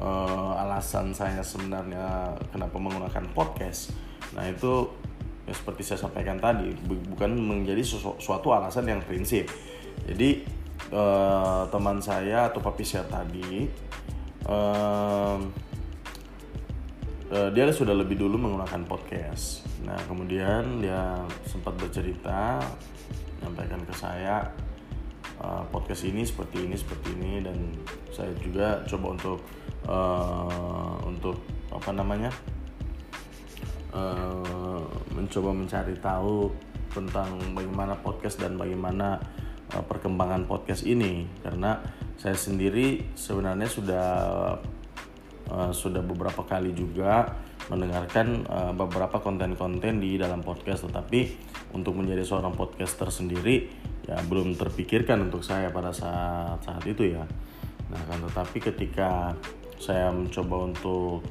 uh, 0.00 0.62
alasan 0.62 1.14
saya 1.14 1.42
sebenarnya 1.44 2.34
kenapa 2.50 2.76
menggunakan 2.78 3.24
podcast. 3.34 3.94
Nah 4.34 4.46
itu 4.48 4.90
ya 5.44 5.52
seperti 5.52 5.82
saya 5.84 6.00
sampaikan 6.00 6.40
tadi 6.40 6.72
bukan 6.84 7.36
menjadi 7.36 7.84
suatu, 8.18 8.50
alasan 8.50 8.88
yang 8.88 9.04
prinsip. 9.04 9.46
Jadi 10.08 10.42
uh, 10.90 11.68
teman 11.68 12.00
saya 12.00 12.50
atau 12.50 12.58
papi 12.64 12.82
saya 12.82 13.04
tadi 13.06 13.68
uh, 14.48 15.38
dia 17.34 17.66
sudah 17.74 17.98
lebih 17.98 18.14
dulu 18.14 18.38
menggunakan 18.38 18.86
podcast. 18.86 19.66
Nah 19.82 19.98
kemudian 20.06 20.78
dia 20.78 21.18
sempat 21.50 21.74
bercerita 21.74 22.62
menyampaikan 23.42 23.82
ke 23.84 23.94
saya 23.98 24.48
uh, 25.40 25.64
podcast 25.72 26.06
ini 26.06 26.22
seperti 26.22 26.66
ini 26.66 26.76
seperti 26.76 27.14
ini 27.16 27.42
dan 27.42 27.56
saya 28.10 28.30
juga 28.38 28.82
coba 28.86 29.06
untuk 29.16 29.38
uh, 29.88 30.96
untuk 31.06 31.38
apa 31.74 31.90
namanya 31.90 32.30
uh, 33.94 34.82
mencoba 35.14 35.50
mencari 35.54 35.94
tahu 36.02 36.50
tentang 36.94 37.34
bagaimana 37.54 37.98
podcast 37.98 38.38
dan 38.38 38.54
bagaimana 38.54 39.18
uh, 39.74 39.82
perkembangan 39.82 40.46
podcast 40.46 40.86
ini. 40.86 41.26
Karena 41.42 41.82
saya 42.14 42.38
sendiri 42.38 43.14
sebenarnya 43.18 43.66
sudah 43.66 44.08
uh, 45.50 45.72
sudah 45.74 46.02
beberapa 46.02 46.46
kali 46.46 46.70
juga 46.74 47.34
mendengarkan 47.66 48.44
uh, 48.46 48.72
beberapa 48.76 49.18
konten-konten 49.18 49.98
di 49.98 50.14
dalam 50.14 50.42
podcast. 50.42 50.86
Tetapi 50.86 51.20
untuk 51.74 51.98
menjadi 51.98 52.22
seorang 52.22 52.54
podcaster 52.54 53.10
sendiri 53.10 53.66
ya 54.04 54.20
belum 54.28 54.56
terpikirkan 54.56 55.28
untuk 55.28 55.40
saya 55.40 55.72
pada 55.72 55.90
saat 55.90 56.60
saat 56.60 56.84
itu 56.84 57.16
ya. 57.16 57.24
Nah 57.88 58.02
kan 58.08 58.20
tetapi 58.20 58.58
ketika 58.60 59.32
saya 59.80 60.12
mencoba 60.12 60.68
untuk 60.68 61.24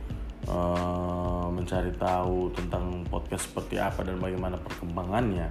uh, 0.49 1.47
mencari 1.49 1.93
tahu 1.95 2.49
tentang 2.53 3.05
podcast 3.07 3.49
seperti 3.49 3.77
apa 3.77 4.03
dan 4.05 4.19
bagaimana 4.19 4.59
perkembangannya 4.59 5.47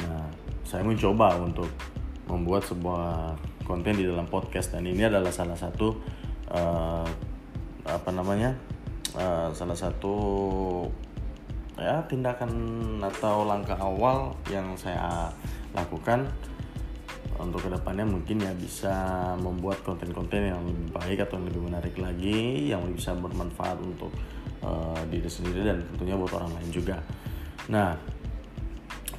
nah 0.00 0.24
saya 0.64 0.86
mencoba 0.86 1.34
untuk 1.36 1.68
membuat 2.30 2.62
sebuah 2.62 3.34
konten 3.66 3.98
di 3.98 4.06
dalam 4.06 4.30
podcast. 4.30 4.74
Dan 4.78 4.86
ini 4.86 5.02
adalah 5.02 5.34
salah 5.34 5.58
satu 5.58 5.98
uh, 6.54 7.06
apa 7.82 8.10
namanya 8.14 8.54
uh, 9.18 9.50
salah 9.50 9.74
satu 9.74 10.14
ya 11.80 12.04
tindakan 12.06 12.52
atau 13.00 13.48
langkah 13.48 13.78
awal 13.80 14.36
yang 14.52 14.76
saya 14.76 15.32
lakukan 15.72 16.28
untuk 17.40 17.66
ke 17.66 17.70
depannya 17.72 18.04
mungkin 18.04 18.36
ya 18.40 18.52
bisa 18.52 18.94
membuat 19.40 19.80
konten-konten 19.80 20.52
yang 20.52 20.60
lebih 20.62 20.92
baik 20.92 21.18
atau 21.24 21.40
yang 21.40 21.46
lebih 21.48 21.62
menarik 21.66 21.94
lagi 21.96 22.70
yang 22.70 22.84
bisa 22.92 23.16
bermanfaat 23.16 23.80
untuk 23.80 24.12
uh, 24.60 25.00
diri 25.08 25.26
sendiri 25.26 25.64
dan 25.64 25.80
tentunya 25.92 26.16
buat 26.16 26.32
orang 26.36 26.52
lain 26.60 26.70
juga. 26.70 27.00
Nah, 27.72 27.96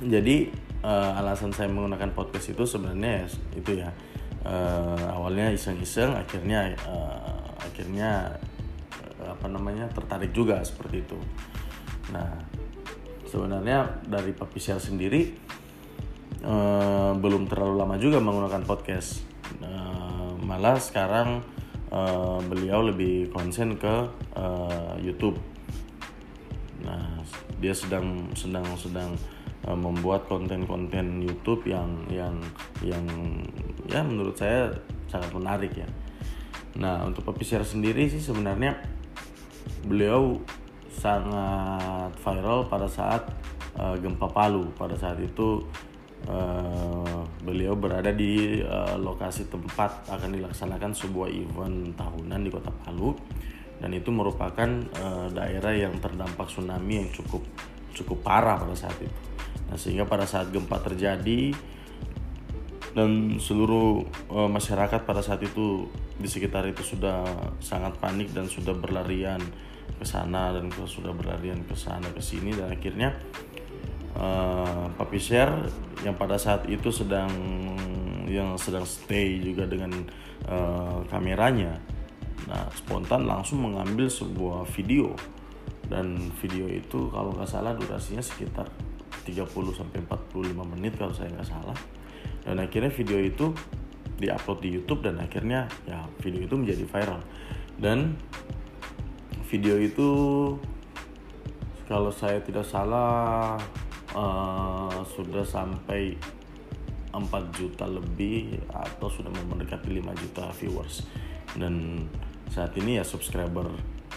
jadi 0.02 0.50
uh, 0.82 1.20
alasan 1.22 1.54
saya 1.54 1.70
menggunakan 1.70 2.14
podcast 2.14 2.54
itu 2.54 2.64
sebenarnya 2.66 3.30
itu 3.54 3.72
ya 3.78 3.90
uh, 4.46 5.14
awalnya 5.14 5.54
iseng-iseng 5.54 6.14
akhirnya 6.18 6.74
uh, 6.86 7.46
akhirnya 7.62 8.38
uh, 9.22 9.34
apa 9.34 9.48
namanya 9.50 9.86
tertarik 9.94 10.34
juga 10.34 10.62
seperti 10.66 11.06
itu. 11.06 11.20
Nah, 12.10 12.38
sebenarnya 13.30 14.04
dari 14.04 14.34
Papi 14.34 14.60
Share 14.60 14.82
sendiri 14.82 15.32
uh, 16.46 17.12
belum 17.18 17.48
terlalu 17.50 17.76
lama 17.78 17.96
juga 17.98 18.18
menggunakan 18.22 18.66
podcast. 18.66 19.26
Uh, 19.62 20.34
malah 20.42 20.80
sekarang 20.80 21.44
uh, 21.92 22.40
beliau 22.46 22.86
lebih 22.86 23.30
konsen 23.30 23.78
ke 23.78 24.10
uh, 24.38 24.96
YouTube. 24.98 25.38
Nah, 26.82 27.22
dia 27.62 27.74
sedang 27.76 28.32
sedang 28.34 28.66
sedang 28.74 29.14
uh, 29.68 29.78
membuat 29.78 30.26
konten-konten 30.26 31.22
YouTube 31.22 31.70
yang 31.70 31.90
yang 32.10 32.36
yang 32.82 33.06
ya 33.86 34.02
menurut 34.02 34.34
saya 34.34 34.72
sangat 35.12 35.30
menarik 35.36 35.74
ya. 35.76 35.88
Nah, 36.80 37.04
untuk 37.04 37.28
Papi 37.28 37.44
Share 37.44 37.68
sendiri 37.68 38.08
sih 38.08 38.24
sebenarnya 38.24 38.80
beliau 39.84 40.40
sangat 40.88 42.16
viral 42.24 42.68
pada 42.72 42.88
saat 42.88 43.28
uh, 43.76 43.96
gempa 44.00 44.32
Palu. 44.32 44.72
Pada 44.74 44.96
saat 44.96 45.20
itu 45.20 45.68
uh, 46.30 47.24
beliau 47.42 47.74
berada 47.74 48.14
di 48.14 48.62
uh, 48.62 48.98
lokasi 49.00 49.50
tempat 49.50 50.06
akan 50.12 50.38
dilaksanakan 50.38 50.92
sebuah 50.94 51.30
event 51.32 51.98
tahunan 51.98 52.40
di 52.46 52.50
Kota 52.54 52.70
Palu 52.70 53.18
dan 53.82 53.90
itu 53.98 54.14
merupakan 54.14 54.70
uh, 55.02 55.28
daerah 55.34 55.74
yang 55.74 55.98
terdampak 55.98 56.46
tsunami 56.46 57.02
yang 57.02 57.10
cukup 57.10 57.42
cukup 57.98 58.22
parah 58.22 58.62
pada 58.62 58.78
saat 58.78 58.96
itu. 59.02 59.18
Nah, 59.68 59.78
sehingga 59.80 60.06
pada 60.06 60.30
saat 60.30 60.54
gempa 60.54 60.78
terjadi 60.84 61.56
dan 62.92 63.40
seluruh 63.40 64.04
uh, 64.30 64.52
masyarakat 64.52 65.08
pada 65.08 65.24
saat 65.24 65.40
itu 65.42 65.88
di 66.20 66.28
sekitar 66.28 66.68
itu 66.68 66.84
sudah 66.84 67.24
sangat 67.64 67.96
panik 67.98 68.36
dan 68.36 68.52
sudah 68.52 68.76
berlarian 68.76 69.40
ke 69.96 70.06
sana 70.06 70.52
dan 70.52 70.68
sudah 70.72 71.16
berlarian 71.16 71.64
ke 71.64 71.74
sana 71.74 72.12
ke 72.12 72.20
sini 72.20 72.52
dan 72.52 72.70
akhirnya 72.70 73.16
uh, 74.18 74.90
Share 75.22 75.54
yang 76.02 76.16
pada 76.18 76.40
saat 76.40 76.66
itu 76.66 76.90
sedang 76.90 77.30
yang 78.26 78.56
sedang 78.56 78.88
stay 78.88 79.38
juga 79.44 79.68
dengan 79.68 79.92
uh, 80.48 81.04
kameranya. 81.12 81.78
Nah 82.48 82.66
spontan 82.74 83.28
langsung 83.28 83.62
mengambil 83.62 84.08
sebuah 84.08 84.66
video. 84.72 85.14
Dan 85.92 86.32
video 86.40 86.72
itu 86.72 87.12
kalau 87.12 87.36
nggak 87.36 87.50
salah 87.52 87.76
durasinya 87.76 88.24
sekitar 88.24 88.72
30 89.28 89.46
sampai 89.76 90.00
45 90.08 90.72
menit 90.74 90.96
kalau 90.96 91.12
saya 91.12 91.30
nggak 91.36 91.50
salah. 91.52 91.78
Dan 92.48 92.64
akhirnya 92.64 92.90
video 92.90 93.20
itu 93.20 93.52
diupload 94.18 94.60
di 94.64 94.70
YouTube 94.80 95.02
dan 95.04 95.20
akhirnya 95.20 95.68
ya 95.84 96.08
video 96.24 96.48
itu 96.48 96.56
menjadi 96.56 96.88
viral. 96.88 97.22
Dan 97.76 98.16
video 99.52 99.76
itu 99.76 100.10
kalau 101.92 102.08
saya 102.08 102.40
tidak 102.40 102.64
salah 102.64 103.60
uh, 104.16 105.02
sudah 105.06 105.44
sampai 105.44 106.16
4 107.12 107.22
juta 107.52 107.86
lebih 107.88 108.56
atau 108.72 109.12
sudah 109.12 109.32
mendekati 109.48 109.92
5 109.92 110.22
juta 110.24 110.46
viewers 110.56 111.04
dan 111.60 112.08
saat 112.48 112.72
ini 112.80 113.00
ya 113.00 113.04
subscriber 113.04 113.68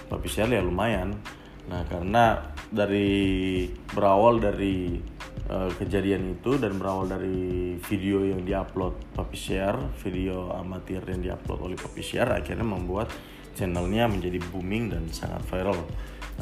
Papi 0.05 0.29
ya 0.31 0.63
lumayan 0.63 1.19
nah 1.65 1.81
karena 1.89 2.55
dari 2.69 3.65
berawal 3.89 4.37
dari 4.37 5.01
uh, 5.49 5.73
kejadian 5.81 6.37
itu 6.37 6.61
dan 6.61 6.77
berawal 6.77 7.09
dari 7.09 7.75
video 7.81 8.21
yang 8.21 8.45
diupload 8.45 9.17
Papi 9.17 9.39
Share 9.39 9.81
video 10.05 10.53
amatir 10.53 11.01
yang 11.09 11.25
diupload 11.25 11.73
oleh 11.73 11.77
Papi 11.81 12.05
Share 12.05 12.37
akhirnya 12.37 12.69
membuat 12.69 13.09
channelnya 13.55 14.11
menjadi 14.11 14.43
booming 14.51 14.91
dan 14.91 15.07
sangat 15.15 15.41
viral. 15.47 15.79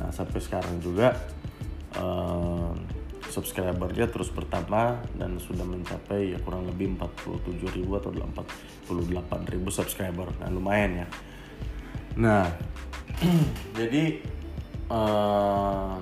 Nah 0.01 0.09
sampai 0.11 0.41
sekarang 0.41 0.81
juga 0.81 1.13
uh, 2.01 2.73
subscribernya 3.33 4.13
terus 4.13 4.29
bertambah 4.29 5.17
dan 5.17 5.41
sudah 5.41 5.65
mencapai 5.65 6.37
ya 6.37 6.39
kurang 6.45 6.69
lebih 6.69 6.93
47 7.01 7.81
ribu 7.81 7.97
atau 7.97 8.13
48 8.13 8.93
ribu 9.57 9.73
subscriber. 9.73 10.29
Nah 10.37 10.53
lumayan 10.53 11.01
ya. 11.01 11.07
Nah 12.21 12.45
jadi 13.79 14.21
uh, 14.93 15.97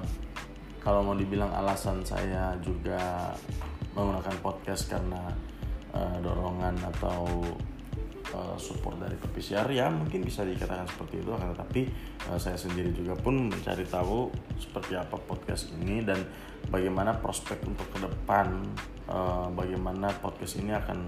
kalau 0.83 1.01
mau 1.07 1.15
dibilang 1.15 1.55
alasan 1.55 2.03
saya 2.03 2.59
juga 2.59 3.31
menggunakan 3.95 4.35
podcast 4.43 4.91
karena 4.91 5.31
uh, 5.95 6.19
dorongan 6.19 6.75
atau 6.91 7.39
uh, 8.35 8.57
support 8.57 8.99
dari 8.99 9.17
PCR 9.19 9.67
ya 9.71 9.91
mungkin 9.91 10.23
bisa 10.23 10.47
dikatakan 10.47 10.87
seperti 10.87 11.23
itu 11.23 11.31
akan 11.31 11.55
tetapi 11.55 11.83
uh, 12.31 12.39
saya 12.39 12.57
sendiri 12.59 12.95
juga 12.95 13.15
pun 13.19 13.51
mencari 13.51 13.85
tahu 13.87 14.31
seperti 14.59 14.95
apa 14.99 15.17
podcast 15.19 15.71
ini 15.81 16.03
dan 16.03 16.23
bagaimana 16.71 17.19
prospek 17.19 17.63
untuk 17.67 17.87
ke 17.91 17.99
depan 18.03 18.63
uh, 19.11 19.49
bagaimana 19.51 20.11
podcast 20.23 20.59
ini 20.63 20.75
akan 20.75 20.99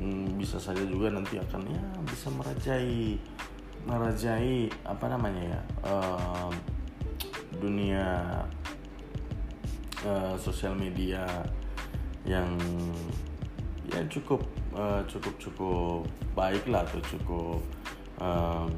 um, 0.00 0.26
bisa 0.38 0.58
saja 0.58 0.82
juga 0.82 1.10
nanti 1.10 1.38
akan 1.38 1.62
ya 1.70 1.84
bisa 2.06 2.28
merajai 2.34 3.18
merajai 3.84 4.72
apa 4.88 5.04
namanya 5.12 5.44
ya 5.44 5.60
dunia 7.60 8.06
sosial 10.40 10.72
media 10.72 11.24
yang 12.24 12.48
ya 13.92 14.00
cukup 14.08 14.40
uh, 14.74 15.00
cukup 15.06 15.34
cukup 15.38 16.02
baik 16.34 16.66
lah 16.68 16.82
atau 16.84 17.00
cukup 17.06 17.60
um, 18.18 18.70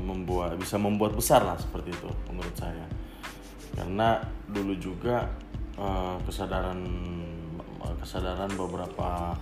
membuat 0.00 0.56
bisa 0.56 0.80
membuat 0.80 1.12
besar 1.12 1.44
lah 1.44 1.58
seperti 1.60 1.92
itu 1.92 2.10
menurut 2.32 2.56
saya. 2.56 2.86
Karena 3.76 4.24
dulu 4.48 4.72
juga 4.80 5.28
uh, 5.76 6.16
kesadaran 6.24 6.80
kesadaran 8.00 8.50
beberapa 8.56 9.36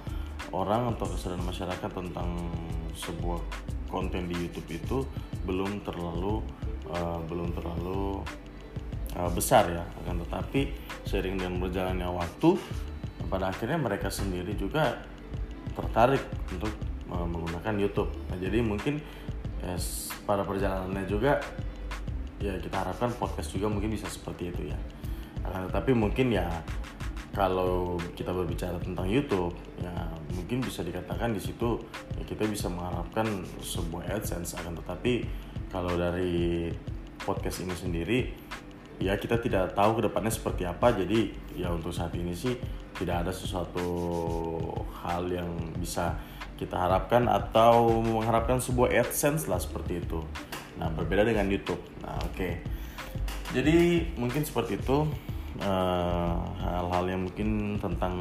orang 0.51 0.97
atau 0.97 1.07
kesadaran 1.07 1.47
masyarakat 1.47 1.91
tentang 1.95 2.29
sebuah 2.99 3.41
konten 3.87 4.27
di 4.27 4.35
YouTube 4.35 4.69
itu 4.75 4.99
belum 5.47 5.87
terlalu 5.87 6.43
uh, 6.91 7.23
belum 7.31 7.55
terlalu 7.55 8.27
uh, 9.15 9.31
besar 9.31 9.71
ya. 9.71 9.85
Akan 10.03 10.19
tetapi 10.27 10.75
sering 11.07 11.39
dengan 11.39 11.63
berjalannya 11.63 12.11
waktu 12.11 12.59
pada 13.31 13.55
akhirnya 13.55 13.79
mereka 13.79 14.11
sendiri 14.11 14.59
juga 14.59 15.14
tertarik 15.75 16.23
untuk 16.51 16.73
uh, 17.11 17.27
menggunakan 17.27 17.75
YouTube. 17.77 18.11
Nah, 18.31 18.39
jadi 18.39 18.63
mungkin 18.63 19.03
ya, 19.61 19.75
pada 20.25 20.47
perjalanannya 20.47 21.05
juga 21.07 21.43
ya 22.43 22.55
kita 22.61 22.77
harapkan 22.77 23.15
podcast 23.17 23.55
juga 23.55 23.71
mungkin 23.71 23.95
bisa 23.95 24.09
seperti 24.09 24.51
itu 24.55 24.71
ya. 24.71 24.79
Uh, 25.45 25.69
tapi 25.69 25.93
mungkin 25.93 26.33
ya 26.33 26.49
kalau 27.35 27.99
kita 28.15 28.31
berbicara 28.31 28.79
tentang 28.79 29.11
YouTube 29.11 29.53
ya 29.83 29.91
mungkin 30.39 30.63
bisa 30.63 30.87
dikatakan 30.87 31.35
di 31.35 31.43
situ 31.43 31.83
ya 32.15 32.23
kita 32.23 32.47
bisa 32.47 32.71
mengharapkan 32.71 33.27
sebuah 33.59 34.07
AdSense 34.15 34.55
akan 34.63 34.79
tetapi 34.79 35.27
kalau 35.75 35.99
dari 35.99 36.71
podcast 37.27 37.67
ini 37.67 37.75
sendiri 37.75 38.19
ya 39.03 39.19
kita 39.19 39.43
tidak 39.43 39.75
tahu 39.75 39.99
ke 39.99 40.03
depannya 40.07 40.31
seperti 40.31 40.63
apa 40.63 40.95
jadi 40.95 41.35
ya 41.59 41.75
untuk 41.75 41.91
saat 41.91 42.15
ini 42.15 42.31
sih 42.39 42.55
tidak 42.99 43.27
ada 43.27 43.33
sesuatu 43.35 43.87
hal 45.03 45.27
yang 45.29 45.51
bisa 45.77 46.17
kita 46.55 46.79
harapkan 46.79 47.27
atau 47.27 48.01
mengharapkan 48.01 48.63
sebuah 48.63 48.95
AdSense 48.95 49.51
lah 49.51 49.59
seperti 49.59 50.01
itu. 50.01 50.23
Nah, 50.79 50.91
berbeda 50.91 51.27
dengan 51.27 51.51
YouTube. 51.51 51.83
Nah, 52.03 52.19
oke. 52.23 52.35
Okay. 52.35 52.53
Jadi 53.55 54.11
mungkin 54.19 54.43
seperti 54.43 54.83
itu 54.83 55.07
eh, 55.63 56.35
hal-hal 56.59 57.05
uh, 57.07 57.11
yang 57.11 57.23
mungkin 57.31 57.79
tentang 57.79 58.19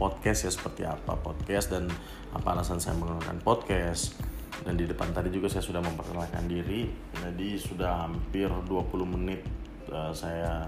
podcast 0.00 0.48
ya 0.48 0.52
seperti 0.52 0.84
apa 0.84 1.16
podcast 1.20 1.72
dan 1.72 1.88
apa 2.32 2.56
alasan 2.56 2.80
saya 2.80 2.96
menggunakan 2.96 3.40
podcast. 3.44 4.16
dan 4.64 4.72
di 4.72 4.88
depan 4.88 5.12
tadi 5.12 5.28
juga 5.28 5.52
saya 5.52 5.60
sudah 5.60 5.84
memperkenalkan 5.84 6.48
diri 6.48 6.88
jadi 7.12 7.60
sudah 7.60 8.08
hampir 8.08 8.48
20 8.48 8.88
menit 9.04 9.44
uh, 9.92 10.08
saya 10.16 10.64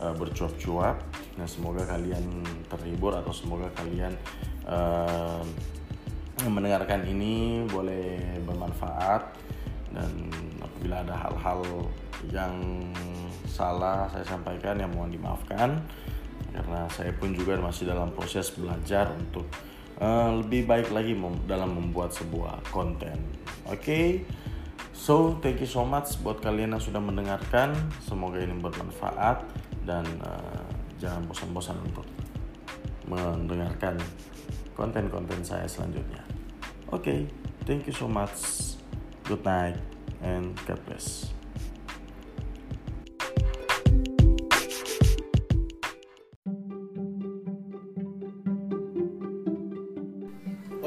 uh, 0.00 0.16
bercuap-cuap 0.16 0.96
nah 1.38 1.46
semoga 1.46 1.86
kalian 1.86 2.42
terhibur 2.66 3.14
atau 3.14 3.30
semoga 3.30 3.70
kalian 3.78 4.10
uh, 4.66 5.40
mendengarkan 6.50 7.06
ini 7.06 7.62
boleh 7.70 8.42
bermanfaat 8.42 9.22
dan 9.94 10.10
apabila 10.58 11.06
ada 11.06 11.14
hal-hal 11.14 11.62
yang 12.34 12.54
salah 13.46 14.10
saya 14.10 14.26
sampaikan 14.26 14.82
yang 14.82 14.90
mohon 14.90 15.14
dimaafkan 15.14 15.78
karena 16.50 16.90
saya 16.90 17.14
pun 17.14 17.30
juga 17.30 17.54
masih 17.62 17.86
dalam 17.86 18.10
proses 18.10 18.50
belajar 18.54 19.14
untuk 19.14 19.46
uh, 20.02 20.42
lebih 20.42 20.66
baik 20.66 20.90
lagi 20.90 21.14
mem 21.14 21.38
dalam 21.46 21.74
membuat 21.74 22.14
sebuah 22.14 22.62
konten. 22.74 23.18
Oke, 23.68 23.78
okay? 23.78 24.06
so 24.90 25.36
thank 25.44 25.60
you 25.60 25.68
so 25.68 25.84
much 25.84 26.18
buat 26.24 26.40
kalian 26.40 26.74
yang 26.74 26.82
sudah 26.82 26.98
mendengarkan. 27.02 27.74
Semoga 28.02 28.40
ini 28.40 28.56
bermanfaat 28.58 29.44
dan 29.84 30.04
uh, 30.24 30.67
jangan 30.98 31.22
bosan-bosan 31.30 31.78
untuk 31.86 32.06
mendengarkan 33.06 33.96
konten-konten 34.74 35.40
saya 35.46 35.64
selanjutnya. 35.64 36.22
Oke, 36.90 37.02
okay, 37.02 37.20
thank 37.64 37.86
you 37.86 37.94
so 37.94 38.10
much. 38.10 38.74
Good 39.24 39.42
night 39.46 39.78
and 40.20 40.58
God 40.66 40.82
bless. 40.84 41.30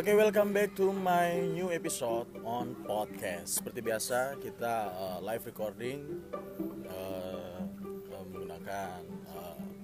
Oke, 0.01 0.09
okay, 0.09 0.15
welcome 0.17 0.49
back 0.49 0.73
to 0.73 0.89
my 0.89 1.45
new 1.53 1.69
episode 1.69 2.25
on 2.41 2.73
podcast. 2.89 3.61
Seperti 3.61 3.85
biasa, 3.85 4.33
kita 4.41 4.89
uh, 4.97 5.17
live 5.21 5.45
recording 5.45 6.25
uh, 6.89 7.61
menggunakan 8.09 9.05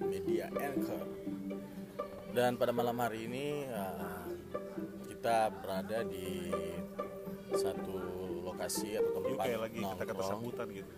media 0.08 0.48
Anchor. 0.50 1.04
Dan 2.28 2.56
pada 2.56 2.72
malam 2.72 2.96
hari 2.96 3.24
ini 3.24 3.46
uh, 3.66 4.24
kita 5.06 5.50
berada 5.54 6.02
di 6.02 6.52
satu 7.50 7.96
lokasi 8.44 8.94
atau 8.94 9.10
tempat 9.18 9.36
kayak 9.42 9.60
lagi 9.60 9.78
kita 9.80 10.04
kata 10.04 10.22
sambutan 10.24 10.66
gitu. 10.70 10.92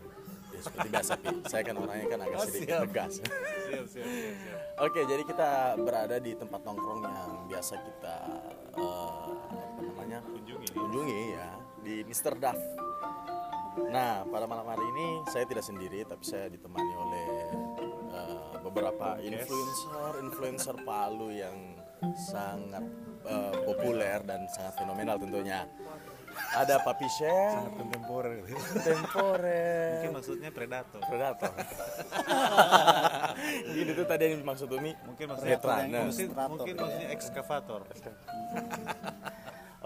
Ya, 0.51 0.59
seperti 0.61 0.89
biasa, 0.91 1.13
Pi. 1.17 1.29
Saya 1.47 1.63
kan 1.63 1.77
orangnya 1.79 2.07
kan 2.09 2.21
agak 2.21 2.37
Oh, 2.37 2.45
sedikit 2.45 2.69
siap. 2.69 2.83
tegas. 2.85 3.13
Siap, 3.23 3.31
siap, 3.87 3.87
siap, 3.87 4.35
siap. 4.37 4.59
Oke, 4.83 5.01
jadi 5.07 5.23
kita 5.23 5.51
berada 5.79 6.17
di 6.19 6.33
tempat 6.35 6.61
nongkrong 6.61 7.01
yang 7.01 7.31
biasa 7.47 7.75
kita 7.79 8.17
eh, 8.75 9.31
apa 9.47 9.81
namanya 9.81 10.19
Kunjungi. 10.27 10.67
kunjungi 10.75 11.21
ya 11.33 11.49
di 11.81 11.95
Mr. 12.03 12.35
Duff. 12.37 12.59
Nah, 13.87 14.27
pada 14.27 14.45
malam 14.45 14.67
hari 14.67 14.83
ini 14.91 15.07
saya 15.31 15.47
tidak 15.47 15.63
sendiri, 15.63 16.03
tapi 16.03 16.27
saya 16.27 16.51
ditemani 16.51 16.93
oleh 16.99 17.25
eh, 17.25 17.30
beberapa 18.71 19.19
influencer, 19.19 20.13
influencer 20.23 20.77
Palu 20.87 21.35
yang 21.35 21.75
sangat 22.17 22.87
eh, 23.27 23.53
populer 23.67 24.23
dan 24.23 24.47
sangat 24.49 24.79
fenomenal 24.79 25.19
tentunya. 25.19 25.67
Ada 26.31 26.79
Papi 26.87 27.11
Share, 27.11 27.59
Sangat 27.59 27.75
kontemporer. 27.75 28.39
Temporer, 28.87 29.91
Mungkin 29.99 30.13
maksudnya 30.15 30.51
predator. 30.55 31.03
Predator. 31.03 31.51
Ini 33.83 33.91
tuh 33.93 34.07
tadi 34.07 34.23
yang 34.31 34.39
dimaksud 34.41 34.71
Umi. 34.71 34.95
Mungkin 35.11 35.27
maksudnya 35.27 35.59
Netrunner. 35.59 36.07
mungkin, 36.07 36.29
mungkin 36.31 36.75
maksudnya 36.79 37.09
ekskavator. 37.13 37.83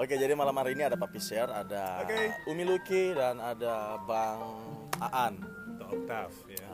Oke, 0.04 0.18
jadi 0.20 0.34
malam 0.36 0.52
hari 0.58 0.74
ini 0.74 0.84
ada 0.84 0.98
Papi 1.00 1.22
Share, 1.22 1.48
ada 1.48 2.02
Oke. 2.04 2.18
Umi 2.50 2.66
Luki 2.66 3.14
dan 3.16 3.40
ada 3.40 3.96
Bang 4.04 4.42
Aan. 5.00 5.38
Atau 5.74 5.86
oktav 5.96 6.30
ya. 6.50 6.73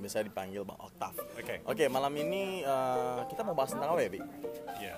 Biasa 0.00 0.24
dipanggil 0.24 0.64
Bang 0.64 0.80
Oktav. 0.80 1.12
Oke. 1.36 1.60
Oke, 1.68 1.84
malam 1.92 2.12
ini 2.16 2.64
eh, 2.64 3.20
kita 3.28 3.44
mau 3.44 3.52
bahas 3.52 3.76
tentang 3.76 3.92
apa 3.92 4.00
ya, 4.00 4.10
Bi? 4.10 4.20
Ya. 4.80 4.96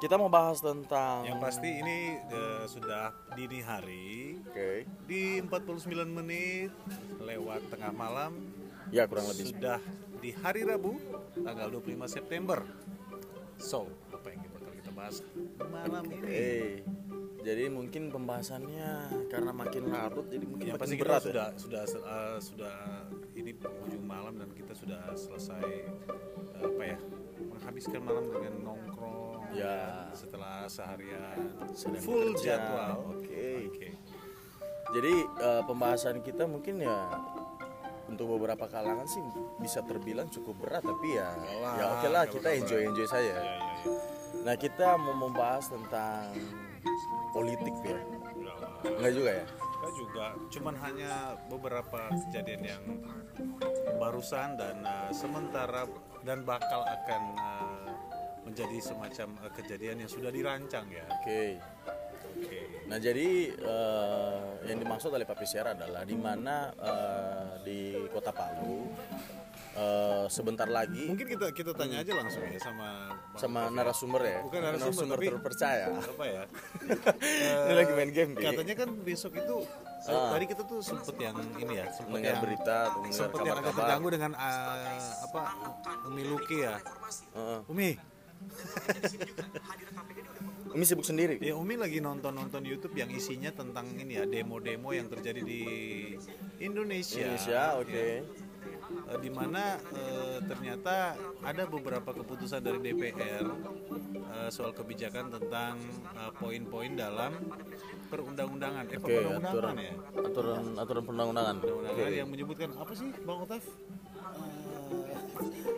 Kita 0.00 0.20
mau 0.20 0.28
bahas 0.28 0.60
tentang 0.60 1.24
Yang 1.24 1.38
pasti 1.40 1.70
ini 1.80 1.98
eh, 2.20 2.64
sudah 2.68 3.16
dini 3.32 3.64
hari 3.64 4.36
Oke. 4.44 4.84
di 5.08 5.40
49 5.40 5.88
menit 6.04 6.70
lewat 7.24 7.72
tengah 7.72 7.92
malam 7.92 8.36
Ya, 8.92 9.08
kurang 9.08 9.32
lebih. 9.32 9.48
sudah 9.48 9.80
di 10.20 10.36
hari 10.44 10.60
Rabu 10.62 11.00
tanggal 11.40 11.72
25 11.72 12.04
September. 12.04 12.60
So, 13.56 13.88
apa 14.12 14.28
yang 14.28 14.44
kita 14.44 14.70
kita 14.76 14.90
bahas 14.92 15.24
malam 15.72 16.04
ini? 16.12 16.28
Eh, 16.28 16.72
jadi 17.44 17.68
mungkin 17.68 18.08
pembahasannya 18.08 18.92
karena 19.28 19.52
makin 19.52 19.92
larut 19.92 20.26
jadi 20.32 20.44
mungkin 20.48 20.64
yang 20.64 20.76
makin 20.80 20.84
pasti 20.88 20.96
berat 20.96 21.20
kita 21.20 21.28
ya. 21.28 21.28
sudah 21.28 21.46
sudah 21.60 21.82
uh, 22.08 22.38
sudah 22.40 22.76
ini 23.44 23.52
penghujung 23.52 24.00
malam 24.02 24.34
dan 24.34 24.48
kita 24.50 24.72
sudah 24.72 25.12
selesai 25.12 25.64
uh, 26.08 26.64
apa 26.64 26.82
ya 26.86 26.98
menghabiskan 27.44 28.00
malam 28.00 28.24
dengan 28.26 28.54
nongkrong 28.62 29.22
Ya. 29.52 30.10
setelah 30.10 30.66
seharian 30.66 31.38
Sedang 31.70 32.00
full 32.00 32.32
bekerja. 32.32 32.58
jadwal 32.58 33.14
Oke. 33.14 33.70
Oke. 33.70 33.88
Jadi 34.90 35.14
eh, 35.22 35.62
pembahasan 35.62 36.18
kita 36.20 36.42
mungkin 36.44 36.80
ya 36.80 37.06
untuk 38.04 38.34
beberapa 38.34 38.66
kalangan 38.66 39.06
sih 39.06 39.22
bisa 39.56 39.78
terbilang 39.80 40.26
cukup 40.26 40.58
berat 40.58 40.82
tapi 40.82 41.14
ya 41.14 41.38
Wah, 41.56 41.70
ya 41.72 41.84
oke 41.88 42.08
lah 42.08 42.22
kalau 42.22 42.34
kita 42.34 42.48
berat. 42.48 42.60
enjoy 42.60 42.80
enjoy 42.84 43.06
saja. 43.06 43.30
ya 43.30 43.38
ya 43.38 43.46
ya 43.46 43.94
Nah 44.42 44.54
kita 44.56 44.86
mau 44.96 45.14
membahas 45.20 45.64
tentang 45.66 46.34
politik 47.30 47.74
ya, 47.80 47.94
lah. 47.94 48.04
enggak 48.92 49.12
juga 49.14 49.30
ya? 49.32 49.44
Kita 49.84 50.00
juga. 50.00 50.26
Cuman 50.48 50.74
hanya 50.80 51.36
beberapa 51.52 52.08
kejadian 52.24 52.62
yang 52.64 52.84
barusan 54.00 54.56
dan 54.56 54.80
uh, 54.80 55.12
sementara 55.12 55.84
dan 56.24 56.40
bakal 56.48 56.88
akan 56.88 57.22
uh, 57.36 57.92
menjadi 58.48 58.80
semacam 58.80 59.36
uh, 59.44 59.52
kejadian 59.52 60.00
yang 60.00 60.08
sudah 60.08 60.32
dirancang 60.32 60.88
ya. 60.88 61.04
Oke. 61.20 61.60
oke. 62.24 62.60
Nah 62.88 63.00
jadi 63.00 63.48
eh, 63.56 64.48
yang 64.68 64.76
dimaksud 64.76 65.08
oleh 65.08 65.24
Pak 65.24 65.40
PCR 65.40 65.72
adalah 65.72 66.04
di 66.04 66.16
mana 66.20 66.68
eh, 66.76 67.52
di 67.64 67.80
Kota 68.12 68.28
Palu 68.28 68.84
eh, 69.74 70.24
sebentar 70.28 70.64
lagi 70.64 71.04
Mungkin 71.04 71.26
kita 71.28 71.46
kita 71.50 71.70
tanya 71.72 72.00
aja 72.00 72.12
langsung 72.12 72.42
ya 72.42 72.58
sama 72.58 72.88
Bang 73.10 73.36
sama 73.36 73.58
Taufik. 73.60 73.74
narasumber 73.74 74.22
ya, 74.22 74.38
Bukan 74.40 74.60
narasumber, 74.60 75.04
tapi- 75.10 75.26
terpercaya. 75.28 75.86
apa 75.90 76.24
ya? 76.24 76.42
Ini 77.64 77.74
lagi 77.74 77.92
main 77.92 78.10
game. 78.10 78.30
Katanya 78.32 78.74
kan 78.76 78.88
besok 79.00 79.32
itu 79.34 79.56
eh, 80.04 80.26
tadi 80.30 80.44
kita 80.46 80.62
tuh 80.62 80.78
sempet 80.80 81.16
yang 81.18 81.34
ini 81.56 81.74
ya, 81.74 81.86
sempet 81.90 82.20
yang 82.20 82.38
berita, 82.38 82.78
sempet 83.10 83.40
yang 83.42 83.56
agak 83.58 83.74
terganggu 83.74 84.08
dengan 84.08 84.32
eh, 84.32 85.02
apa 85.24 85.42
Umi 86.06 86.22
Luki 86.24 86.56
ya. 86.60 86.78
Heeh. 87.32 87.58
Umi, 87.66 87.88
Umi 90.70 90.84
sibuk 90.84 91.02
sendiri. 91.02 91.38
ya 91.38 91.54
Umi 91.54 91.74
lagi 91.74 91.98
nonton-nonton 91.98 92.62
YouTube 92.62 92.94
yang 92.94 93.06
isinya 93.08 93.50
tentang 93.50 93.86
ini 93.94 94.14
ya 94.14 94.24
demo-demo 94.24 94.90
yang 94.90 95.06
terjadi 95.06 95.40
di 95.40 95.62
Indonesia. 96.58 97.22
Indonesia, 97.24 97.62
oke. 97.78 97.94
Ya. 97.94 98.22
Eh, 99.04 99.18
di 99.20 99.28
mana 99.28 99.76
eh, 99.92 100.38
ternyata 100.48 101.12
ada 101.44 101.62
beberapa 101.68 102.10
keputusan 102.16 102.64
dari 102.64 102.80
DPR 102.80 103.44
eh, 104.32 104.48
soal 104.48 104.72
kebijakan 104.72 105.28
tentang 105.28 105.76
poin-poin 106.40 106.96
dalam 106.96 107.36
perundang-undangan, 108.08 108.84
eh, 108.88 108.96
Oke, 108.96 109.04
perundang-undangan 109.04 109.52
aturan 109.52 109.76
ya, 109.76 109.94
aturan 110.24 110.64
aturan 110.80 111.02
perundang-undangan. 111.04 111.56
perundang-undangan 111.60 112.14
yang 112.16 112.28
menyebutkan 112.32 112.70
apa 112.80 112.92
sih, 112.96 113.08
Bang 113.28 113.44
Otaf? 113.44 113.64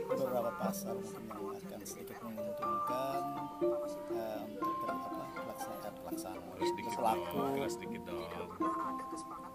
beberapa 0.06 0.52
pasal 0.56 0.96
mungkin 0.96 1.22
yang 1.28 1.76
akan 1.76 1.80
sedikit 1.84 2.16
menguntungkan 2.24 3.20
untuk 3.60 4.00
ter, 4.08 4.40
apa, 4.86 5.24
pelaksanaan 5.34 5.94
pelaksanaan 6.00 6.40
Sedikit 6.56 6.92
dong, 6.96 7.52
keras 7.58 7.72
sedikit 7.76 8.02
dong. 8.06 9.45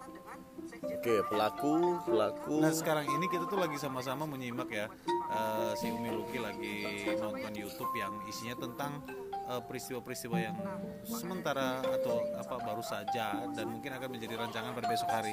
Oke, 0.82 1.22
pelaku, 1.30 2.02
pelaku. 2.02 2.58
Nah 2.58 2.74
sekarang 2.74 3.06
ini 3.06 3.30
kita 3.30 3.46
tuh 3.46 3.54
lagi 3.54 3.78
sama-sama 3.78 4.26
menyimak 4.26 4.66
ya 4.66 4.90
eh, 5.30 5.72
si 5.78 5.86
Umi 5.86 6.10
Luki 6.10 6.42
lagi 6.42 7.06
nonton 7.22 7.54
YouTube 7.54 7.94
yang 7.94 8.10
isinya 8.26 8.58
tentang 8.58 8.98
eh, 9.30 9.62
peristiwa-peristiwa 9.62 10.36
yang 10.42 10.58
sementara 11.06 11.86
atau 11.86 12.26
apa 12.34 12.58
baru 12.66 12.82
saja 12.82 13.46
dan 13.54 13.66
mungkin 13.70 13.94
akan 13.94 14.10
menjadi 14.10 14.34
rancangan 14.42 14.74
pada 14.74 14.90
besok 14.90 15.06
hari. 15.06 15.30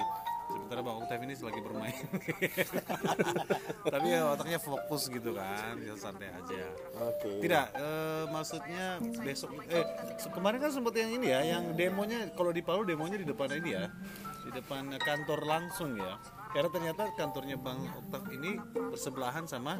Sementara 0.50 0.82
Bang 0.82 0.98
Oktav 1.02 1.22
ini 1.22 1.34
lagi 1.38 1.62
bermain. 1.62 2.06
Tapi 3.94 4.08
ya 4.10 4.34
otaknya 4.34 4.58
fokus 4.58 5.06
gitu 5.10 5.38
kan, 5.38 5.78
ya 5.78 5.94
santai 5.94 6.30
aja. 6.34 6.66
Oke. 7.10 7.42
Tidak, 7.42 7.66
eh, 7.74 8.24
maksudnya 8.30 9.02
besok 9.26 9.54
eh 9.70 9.86
kemarin 10.30 10.62
kan 10.62 10.74
sempat 10.74 10.94
yang 10.94 11.22
ini 11.22 11.34
ya, 11.34 11.42
yang 11.58 11.74
demonya 11.74 12.34
kalau 12.34 12.50
di 12.50 12.66
Palu 12.66 12.82
demonya 12.82 13.22
di 13.22 13.30
depan 13.30 13.50
ini 13.62 13.78
ya, 13.78 13.94
di 14.50 14.58
depan 14.58 14.90
kantor 14.98 15.46
langsung 15.46 15.94
ya. 15.94 16.18
Karena 16.50 16.70
ternyata 16.74 17.04
kantornya 17.14 17.62
Bang 17.62 17.86
Oktav 17.86 18.26
ini 18.34 18.58
bersebelahan 18.74 19.46
sama 19.46 19.78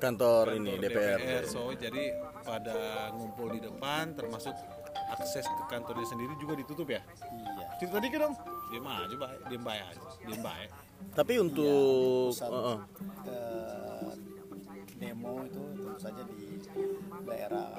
Kantor 0.00 0.56
ini 0.56 0.80
kantor 0.80 0.88
DPR. 0.88 1.44
So 1.44 1.72
jadi 1.76 2.12
pada 2.40 3.08
ngumpul 3.12 3.52
di 3.52 3.60
depan 3.60 4.16
termasuk 4.16 4.52
akses 5.12 5.44
ke 5.44 5.64
kantornya 5.68 6.08
sendiri 6.08 6.32
juga 6.40 6.56
ditutup 6.56 6.88
ya? 6.88 7.04
Iya. 7.04 7.66
Cerita 7.80 8.00
dikit 8.00 8.20
dong. 8.24 8.34
Diem 8.72 8.86
aja 8.86 9.16
baik 9.16 9.38
diem 9.48 9.64
baik 9.64 9.82
aja. 9.92 10.00
Diem 10.24 10.40
baik. 10.40 10.68
Tapi 11.16 11.34
untuk 11.40 12.32
pusat 12.32 12.48
Heeh. 12.52 12.78
eh, 13.28 13.99
demo 15.00 15.42
itu 15.42 15.62
tentu 15.74 15.96
saja 15.98 16.22
di 16.22 16.60
daerah 17.24 17.72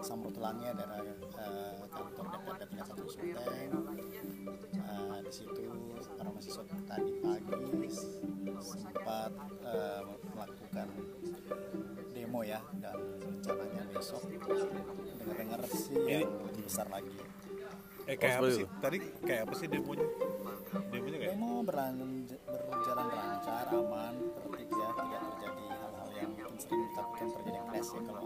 Samratulangi 0.00 0.72
daerah 0.72 0.98
eh, 1.36 1.74
kantor 1.86 2.26
DPRD 2.32 2.62
tingkat 2.66 2.86
satu 2.88 3.04
Sulteng 3.06 3.70
Eh, 4.82 5.18
di 5.22 5.32
situ 5.32 5.64
para 6.12 6.28
mahasiswa 6.28 6.64
tadi 6.84 7.12
pagi 7.18 7.88
sempat 8.58 9.30
eh, 9.62 10.02
melakukan 10.26 10.88
demo 12.10 12.40
ya 12.42 12.60
dan 12.74 12.96
rencananya 13.20 13.82
besok 13.90 14.22
dengar-dengar 15.12 15.60
sih 15.66 15.96
yang 16.02 16.28
lebih 16.42 16.64
besar 16.64 16.86
lagi. 16.88 17.12
Eh 18.02 18.16
kayak 18.16 18.36
Oh, 18.36 18.40
apa 18.42 18.48
sih? 18.50 18.66
tadi 18.80 18.96
kayak 19.22 19.42
apa 19.46 19.54
sih 19.54 19.66
demonya? 19.66 20.06
Demonya 20.90 21.18
kayak? 21.20 21.32
Demo 21.32 21.52
berlan- 21.62 22.26
berjalan 22.42 23.06
lancar 23.08 23.66
aman 23.70 24.14
tertib 24.34 24.68
ya 24.68 24.88
tidak 24.92 25.22
ditakutkan 26.68 27.28
terjadi 27.34 27.60
clash 27.68 27.90
ya 27.92 28.00
kalau 28.06 28.20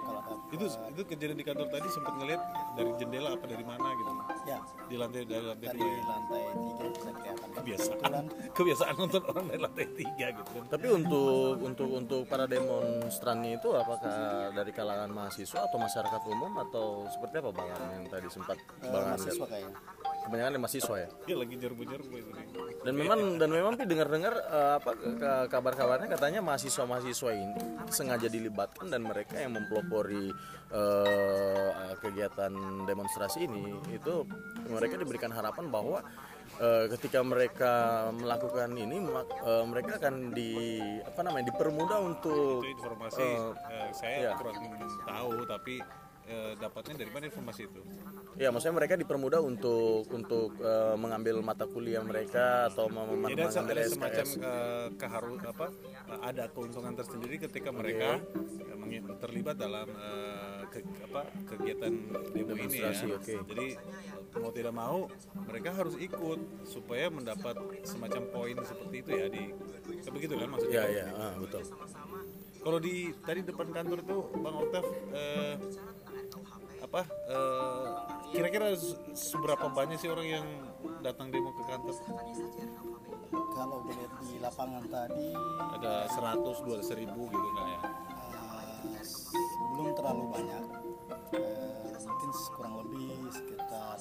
kalau 0.00 0.20
ada 0.26 0.34
itu 0.50 0.66
itu 0.66 1.02
kejadian 1.06 1.38
di 1.38 1.46
kantor 1.46 1.66
tadi 1.70 1.88
sempat 1.94 2.12
ngeliat 2.18 2.42
dari 2.74 2.90
jendela 2.98 3.28
apa 3.38 3.46
dari 3.46 3.64
mana 3.64 3.88
gitu. 3.94 4.12
Ya. 4.50 4.58
Di 4.90 4.96
lantai 4.98 5.22
dari 5.22 5.44
lantai 5.46 5.66
dari 5.70 5.78
dua 5.78 5.90
ya? 5.90 6.02
lantai 6.10 6.42
tiga 6.50 6.84
bisa 6.90 7.10
kelihatan. 7.14 7.48
Kebiasaan. 7.54 7.94
Kebetulan 7.94 8.24
kebiasaan 8.50 8.94
nonton 8.98 9.22
orang 9.30 9.44
dari 9.46 9.60
lantai 9.62 9.86
tiga 9.94 10.26
gitu 10.34 10.50
kan. 10.50 10.64
Tapi 10.74 10.86
untuk 10.90 11.54
untuk 11.62 11.88
untuk 11.94 12.22
para 12.26 12.44
demonstrannya 12.50 13.62
itu 13.62 13.68
apakah 13.78 14.16
dari 14.50 14.72
kalangan 14.74 15.10
mahasiswa 15.14 15.60
atau 15.70 15.78
masyarakat 15.78 16.22
umum 16.26 16.52
atau 16.66 16.86
seperti 17.06 17.34
apa 17.38 17.50
Bang 17.54 17.70
An 17.70 17.82
yang 17.94 18.04
tadi 18.10 18.26
sempat 18.26 18.58
eh, 18.58 18.90
Bang 18.90 19.04
An 19.06 19.14
mahasiswa 19.14 19.46
kayaknya 19.46 19.78
Kebanyakan 20.20 20.50
dari 20.52 20.62
mahasiswa 20.62 20.94
ya. 21.00 21.08
dia 21.26 21.36
lagi 21.36 21.54
nyerbu-nyerbu 21.56 22.14
itu 22.16 22.30
nih 22.36 22.46
Dan 22.84 22.94
memang 22.96 23.20
dan 23.40 23.48
memang 23.52 23.72
Pi 23.76 23.84
dengar-dengar 23.88 24.34
eh, 24.36 24.72
apa 24.76 24.90
kabar-kabarnya 25.48 26.08
katanya 26.12 26.40
mahasiswa-mahasiswa 26.44 27.30
ini 27.32 27.56
sengaja 27.88 28.28
dilibatkan 28.28 28.92
dan 28.92 29.04
mereka 29.04 29.40
yang 29.40 29.56
mempelopori 29.56 30.28
eh, 30.70 31.70
kegiatan 31.98 32.52
demonstrasi 32.84 33.48
ini 33.48 33.74
itu 33.90 34.24
mereka 34.68 35.00
diberikan 35.00 35.32
harapan 35.32 35.66
bahwa 35.72 36.04
eh, 36.58 36.86
ketika 36.96 37.20
mereka 37.22 37.72
melakukan 38.14 38.70
ini 38.74 38.96
eh, 39.44 39.64
mereka 39.64 40.00
akan 40.02 40.34
di 40.34 40.80
apa 41.04 41.20
namanya 41.22 41.52
dipermudah 41.54 41.98
untuk 42.02 42.64
itu 42.64 42.74
informasi 42.74 43.22
eh, 43.22 43.90
saya 43.94 44.16
iya. 44.28 44.32
kurang 44.34 44.56
tahu 45.06 45.34
tapi 45.46 45.80
eh, 46.30 46.52
dapatnya 46.54 46.94
dari 46.96 47.10
mana 47.10 47.24
informasi 47.26 47.62
itu 47.64 47.80
ya 48.36 48.48
maksudnya 48.48 48.76
mereka 48.76 48.94
dipermudah 48.94 49.40
untuk 49.42 50.06
untuk 50.08 50.54
eh, 50.56 50.94
mengambil 50.94 51.42
mata 51.42 51.66
kuliah 51.66 52.00
mereka 52.00 52.70
atau 52.70 52.86
mem- 52.86 53.18
mem- 53.18 53.28
Jadi 53.28 53.42
ada, 53.42 53.50
mengambil 53.50 53.76
ada 53.76 53.90
semacam 53.90 54.24
SKS. 54.24 54.38
eh, 54.40 54.86
keharu 54.94 55.32
apa 55.42 55.66
ada 56.22 56.44
keuntungan 56.48 56.94
tersendiri 56.94 57.36
ketika 57.38 57.70
mereka 57.70 58.22
eh, 58.22 58.76
mengi- 58.76 59.02
terlibat 59.18 59.56
dalam 59.56 59.88
eh, 59.90 60.62
ke- 60.68 60.86
apa 61.04 61.20
kegiatan 61.46 61.92
demo 62.30 62.54
ini 62.54 62.78
ya. 62.78 62.94
Oke. 63.12 63.34
Jadi 63.44 63.66
mau 64.32 64.50
tidak 64.50 64.70
mau 64.72 64.98
mereka 65.42 65.74
harus 65.74 65.98
ikut 65.98 66.38
supaya 66.64 67.10
mendapat 67.10 67.58
semacam 67.82 68.22
poin 68.30 68.56
seperti 68.62 68.96
itu 68.96 69.10
ya 69.10 69.26
di 69.26 69.50
kayak 70.00 70.12
begitu 70.12 70.34
kan 70.34 70.48
maksudnya. 70.48 70.80
ya 70.80 71.02
ya 71.02 71.06
ah, 71.12 71.34
betul 71.36 71.66
Kalau 72.60 72.76
di 72.76 72.94
tadi 73.18 73.40
depan 73.42 73.68
kantor 73.68 73.98
itu 74.00 74.16
Bang 74.36 74.54
Oktav 74.54 74.84
eh, 75.10 75.54
apa 76.90 77.06
eh, 77.24 77.86
kira-kira 78.30 78.74
se- 78.74 78.98
seberapa 79.12 79.70
banyak 79.70 79.94
sih 79.96 80.10
orang 80.10 80.26
yang 80.28 80.46
datang 81.00 81.30
demo 81.30 81.54
ke 81.54 81.62
kantor? 81.64 81.94
kalau 83.52 83.78
dilihat 83.84 84.10
di 84.20 84.38
lapangan 84.38 84.82
tadi 84.84 85.30
Ada 85.76 86.10
100 86.10 86.42
200 86.42 86.82
seribu 86.82 87.28
gitu 87.28 87.46
nggak 87.48 87.68
ya? 87.68 87.78
eh, 87.78 89.06
belum 89.70 89.94
terlalu 89.94 90.24
banyak 90.28 90.64
Eh, 91.30 91.94
mungkin 92.00 92.28
kurang 92.52 92.74
lebih 92.76 93.06
sekitar 93.30 93.96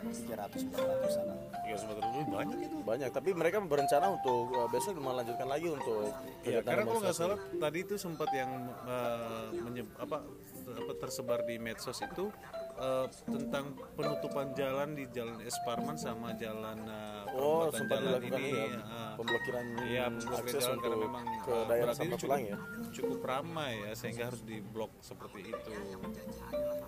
tiga 0.00 0.34
ratus 0.38 0.60
empat 0.64 0.80
ratusan 0.80 1.24
Tiga 1.58 1.76
sembilan 1.76 2.00
lebih 2.00 2.24
banyak 2.30 2.58
itu. 2.62 2.76
banyak 2.80 3.08
tapi 3.10 3.30
mereka 3.32 3.56
berencana 3.60 4.06
untuk 4.10 4.50
uh, 4.50 4.66
besok 4.66 4.96
melanjutkan 4.96 5.46
lagi 5.46 5.68
untuk 5.68 6.08
Ya, 6.40 6.60
karena 6.60 6.82
kalau 6.82 7.00
nggak 7.00 7.14
salah 7.14 7.36
tadi 7.52 7.78
itu 7.78 7.94
sempat 7.94 8.30
yang 8.32 8.50
eh, 8.82 9.46
menye- 9.58 9.92
apa, 9.94 10.24
apa 10.66 10.92
tersebar 10.96 11.44
di 11.44 11.56
medsos 11.56 11.98
itu 11.98 12.32
eh, 12.78 13.06
tentang 13.26 13.64
penutupan 13.98 14.46
jalan 14.54 14.94
di 14.94 15.04
jalan 15.10 15.38
Esparman 15.42 15.98
sama 15.98 16.34
jalan 16.38 16.78
eh, 16.86 17.22
oh 17.34 17.68
sempat 17.74 17.98
jalan 18.00 18.22
dilakukan 18.22 18.40
ini 18.40 18.50
ya 18.54 18.66
eh, 18.78 19.12
pemblokiran 19.18 19.66
pemblokiran 19.90 20.12
akses 20.14 20.62
jalan 20.62 20.76
untuk 20.78 20.82
karena 20.86 20.98
memang 21.02 21.24
ke 21.42 21.52
eh, 21.52 21.64
daerah 21.68 21.94
Sampatulang 21.94 22.42
cukup, 22.42 22.52
ya 22.54 22.58
cukup 22.94 23.20
ramai 23.26 23.72
ya 23.82 23.92
sehingga 23.98 24.24
harus 24.30 24.42
diblok 24.46 24.92
seperti 25.02 25.50
itu. 25.50 25.70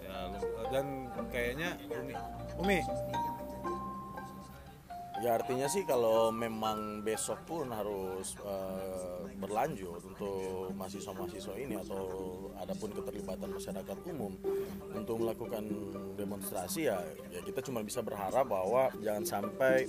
Ya, 0.01 0.17
dan 0.71 0.87
kayaknya 1.31 1.79
Umi, 1.91 2.15
Umi 2.59 2.79
ya 5.21 5.37
artinya 5.37 5.69
sih 5.69 5.85
kalau 5.85 6.33
memang 6.33 7.05
besok 7.05 7.45
pun 7.45 7.69
harus 7.69 8.41
uh, 8.41 9.29
berlanjut 9.37 10.01
untuk 10.01 10.73
mahasiswa-mahasiswa 10.73 11.55
ini 11.61 11.77
atau 11.77 12.05
adapun 12.57 12.89
keterlibatan 12.93 13.53
masyarakat 13.53 13.97
umum 14.09 14.33
untuk 14.97 15.21
melakukan 15.21 15.69
demonstrasi 16.17 16.89
ya 16.89 17.05
ya 17.29 17.41
kita 17.45 17.61
cuma 17.61 17.85
bisa 17.85 18.01
berharap 18.01 18.49
bahwa 18.49 18.89
jangan 19.05 19.25
sampai 19.29 19.89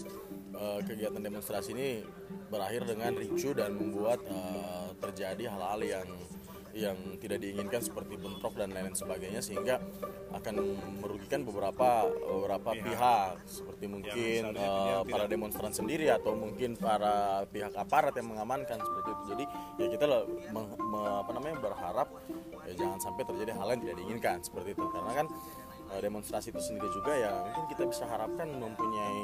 uh, 0.52 0.84
kegiatan 0.84 1.24
demonstrasi 1.24 1.72
ini 1.72 2.04
berakhir 2.52 2.84
dengan 2.84 3.15
ricu 3.15 3.56
dan 3.56 3.80
membuat 3.80 4.20
uh, 4.28 4.91
terjadi 5.00 5.48
hal-hal 5.48 5.80
yang 5.80 6.08
yang 6.71 6.97
tidak 7.19 7.43
diinginkan 7.43 7.81
seperti 7.84 8.15
bentrok 8.15 8.55
dan 8.55 8.71
lain-lain 8.71 8.95
sebagainya 8.95 9.43
sehingga 9.43 9.79
akan 10.31 10.55
merugikan 11.03 11.43
beberapa 11.43 12.07
beberapa 12.07 12.71
pihak, 12.71 13.43
seperti 13.43 13.86
mungkin 13.91 14.55
yang 14.55 15.03
para 15.03 15.27
demonstran 15.27 15.75
sendiri 15.75 16.07
atau 16.07 16.31
mungkin 16.36 16.79
para 16.79 17.43
pihak 17.51 17.75
aparat 17.75 18.15
yang 18.15 18.31
mengamankan 18.31 18.79
seperti 18.79 19.10
itu. 19.12 19.23
Jadi 19.36 19.43
ya 19.84 19.88
kita 19.91 20.05
lah 20.07 20.21
meng- 20.55 20.79
me- 20.79 21.19
apa 21.19 21.31
namanya 21.36 21.55
berharap 21.60 22.07
ya 22.67 22.73
jangan 22.79 22.99
sampai 23.03 23.23
terjadi 23.27 23.51
hal 23.57 23.67
yang 23.75 23.81
tidak 23.84 23.95
diinginkan 23.99 24.38
seperti 24.39 24.71
itu. 24.71 24.86
Karena 24.88 25.12
kan 25.12 25.27
eh, 25.91 25.99
demonstrasi 25.99 26.55
itu 26.55 26.62
sendiri 26.63 26.88
juga 26.95 27.12
ya 27.19 27.31
mungkin 27.43 27.65
kita 27.67 27.84
bisa 27.91 28.03
harapkan 28.07 28.47
mempunyai 28.47 29.19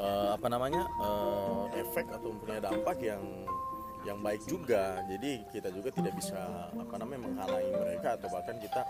eh, 0.00 0.28
apa 0.32 0.46
namanya 0.48 0.88
eh, 0.88 1.84
efek 1.84 2.08
atau 2.08 2.32
mempunyai 2.32 2.64
dampak 2.64 2.96
yang 3.04 3.20
yang 4.04 4.20
baik 4.20 4.44
juga. 4.44 5.00
Jadi 5.04 5.32
kita 5.48 5.68
juga 5.68 5.88
tidak 5.90 6.12
bisa 6.14 6.36
apa 6.70 6.94
namanya 6.96 7.20
menghalangi 7.24 7.72
mereka 7.72 8.08
atau 8.14 8.28
bahkan 8.28 8.56
kita 8.58 8.80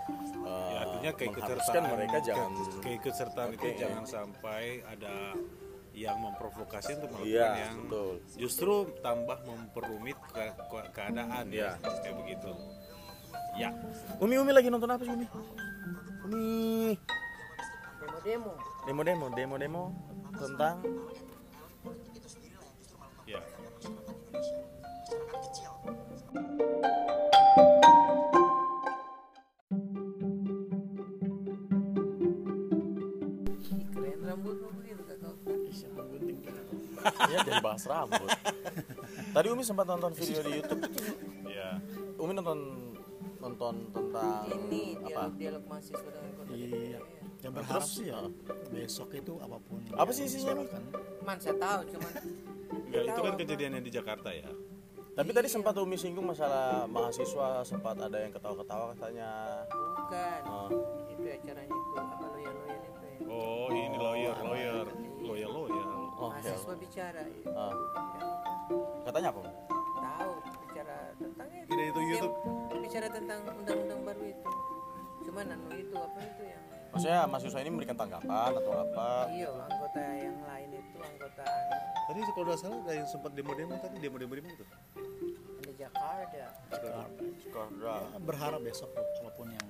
eh, 0.43 0.69
ya, 0.69 0.77
artinya 0.77 1.11
mengharuskan 1.11 1.15
keikutsertaan 1.17 1.83
mereka 1.89 2.17
jangan 2.21 2.51
ke- 2.51 2.81
keikutsertaan 2.83 3.49
itu 3.51 3.65
Oke. 3.65 3.79
jangan 3.79 4.03
sampai 4.05 4.63
ada 4.83 5.15
yang 5.95 6.19
memprovokasi 6.19 6.99
untuk 6.99 7.15
melakukan 7.15 7.31
Iya, 7.31 7.49
yang 7.63 7.77
betul. 7.87 8.11
justru 8.35 8.73
tambah 8.99 9.39
memperumit 9.41 10.19
ke- 10.27 10.51
ke- 10.61 10.89
keadaan 10.91 11.45
ya 11.47 11.79
Iya. 11.79 11.91
kayak 12.03 12.15
begitu. 12.19 12.51
Ya. 13.55 13.69
Umi 14.19 14.35
Umi 14.35 14.51
lagi 14.51 14.67
nonton 14.67 14.91
apa 14.91 14.99
sih 15.01 15.11
Umi? 15.11 15.27
Umi. 16.27 16.99
Demo-demo 17.95 18.51
demo 18.85 19.01
demo 19.01 19.25
demo 19.31 19.55
demo 19.55 19.83
tentang 20.35 20.83
ya 23.25 23.39
keren 33.95 34.19
rambutmu 34.25 34.67
begitu 34.81 35.03
kakak 35.05 35.33
ya 37.29 37.37
jadi 37.45 37.61
bahas 37.61 37.83
rambut. 37.85 38.29
Tadi 39.29 39.47
Umi 39.51 39.61
sempat 39.61 39.85
nonton 39.85 40.11
video 40.15 40.41
di 40.41 40.51
YouTube. 40.57 40.81
Itu 40.89 41.03
ya 41.51 41.77
Umi 42.17 42.33
nonton 42.33 42.59
nonton 43.37 43.75
tentang 43.93 44.49
ini 44.49 44.97
apa? 45.05 45.29
dialog 45.37 45.63
mahasiswa 45.69 46.09
dengan 46.09 46.31
kota 46.33 46.51
iya. 46.55 46.99
Yang 47.43 47.51
Nah, 47.53 47.61
berharap 47.61 47.85
sih 47.85 48.09
ya 48.09 48.17
Ah. 48.17 48.29
besok 48.73 49.09
itu 49.13 49.37
apa 49.37 49.57
pun 49.61 49.77
Apa 49.93 50.09
sih 50.09 50.25
isinya, 50.25 50.65
man 51.21 51.37
saya 51.37 51.53
tahu 51.61 51.93
cuman 51.93 52.11
Enggak, 52.89 53.03
itu 53.05 53.19
kan 53.21 53.33
kejadian 53.37 53.71
yang 53.77 53.85
di 53.85 53.93
Jakarta 53.93 54.29
ya 54.33 54.49
tapi 55.15 55.31
tadi 55.31 55.47
sempat 55.47 55.71
Umi 55.79 55.95
singgung 55.95 56.27
masalah 56.27 56.83
mahasiswa 56.91 57.63
sempat 57.63 57.95
ada 57.95 58.19
yang 58.19 58.35
ketawa-ketawa 58.35 58.91
katanya. 58.91 59.31
Bukan. 59.71 60.41
Oh. 60.43 60.69
itu 61.07 61.23
acaranya 61.31 61.71
itu 61.71 61.91
apa 61.95 62.25
loyal 62.35 62.55
itu 62.59 62.99
ya? 63.07 63.17
Oh 63.31 63.67
ini 63.71 63.95
lawyer 63.95 64.35
lawyer. 64.43 64.85
lawyer 65.23 65.49
lawyer 65.49 65.87
oh 66.19 66.29
ya 66.35 66.43
mahasiswa 66.51 66.73
bicara. 66.75 67.21
Ya. 67.23 67.51
Ah. 67.55 67.71
Ya, 67.71 68.23
katanya 69.07 69.27
apa? 69.31 69.39
Tahu 69.95 70.31
bicara 70.67 70.97
tentang 71.15 71.47
Tidak, 71.47 71.85
itu 71.87 71.99
Dia 71.99 72.09
YouTube. 72.11 72.35
bicara 72.83 73.07
tentang 73.07 73.39
undang-undang 73.55 74.01
baru 74.03 74.23
itu. 74.27 74.51
Cuman 75.25 75.45
anu 75.47 75.67
itu 75.79 75.95
apa 75.95 76.19
itu 76.21 76.43
yang 76.43 76.65
maksudnya 76.95 77.27
mahasiswa 77.27 77.59
ini 77.59 77.71
memberikan 77.75 77.99
tanggapan 77.99 78.51
atau 78.55 78.73
apa? 78.87 79.27
Iya 79.35 79.51
anggota 79.51 79.99
yang 80.15 80.39
lain 80.47 80.69
itu 80.79 80.97
anggota 81.03 81.43
Tadi 82.07 82.19
kalau 82.31 82.45
nggak 82.47 82.59
salah 82.63 82.77
ada 82.87 82.93
yang 82.95 83.07
sempat 83.11 83.31
demo-demo 83.35 83.75
tadi 83.83 83.99
demo-demo 83.99 84.31
di 84.31 84.43
mana 84.47 84.55
tuh? 84.55 84.67
di 85.59 85.73
Jakarta. 85.75 86.45
Jakarta. 86.71 87.21
Ya, 87.83 88.19
berharap 88.23 88.61
besok 88.63 88.95
walaupun 88.95 89.51
yang 89.51 89.67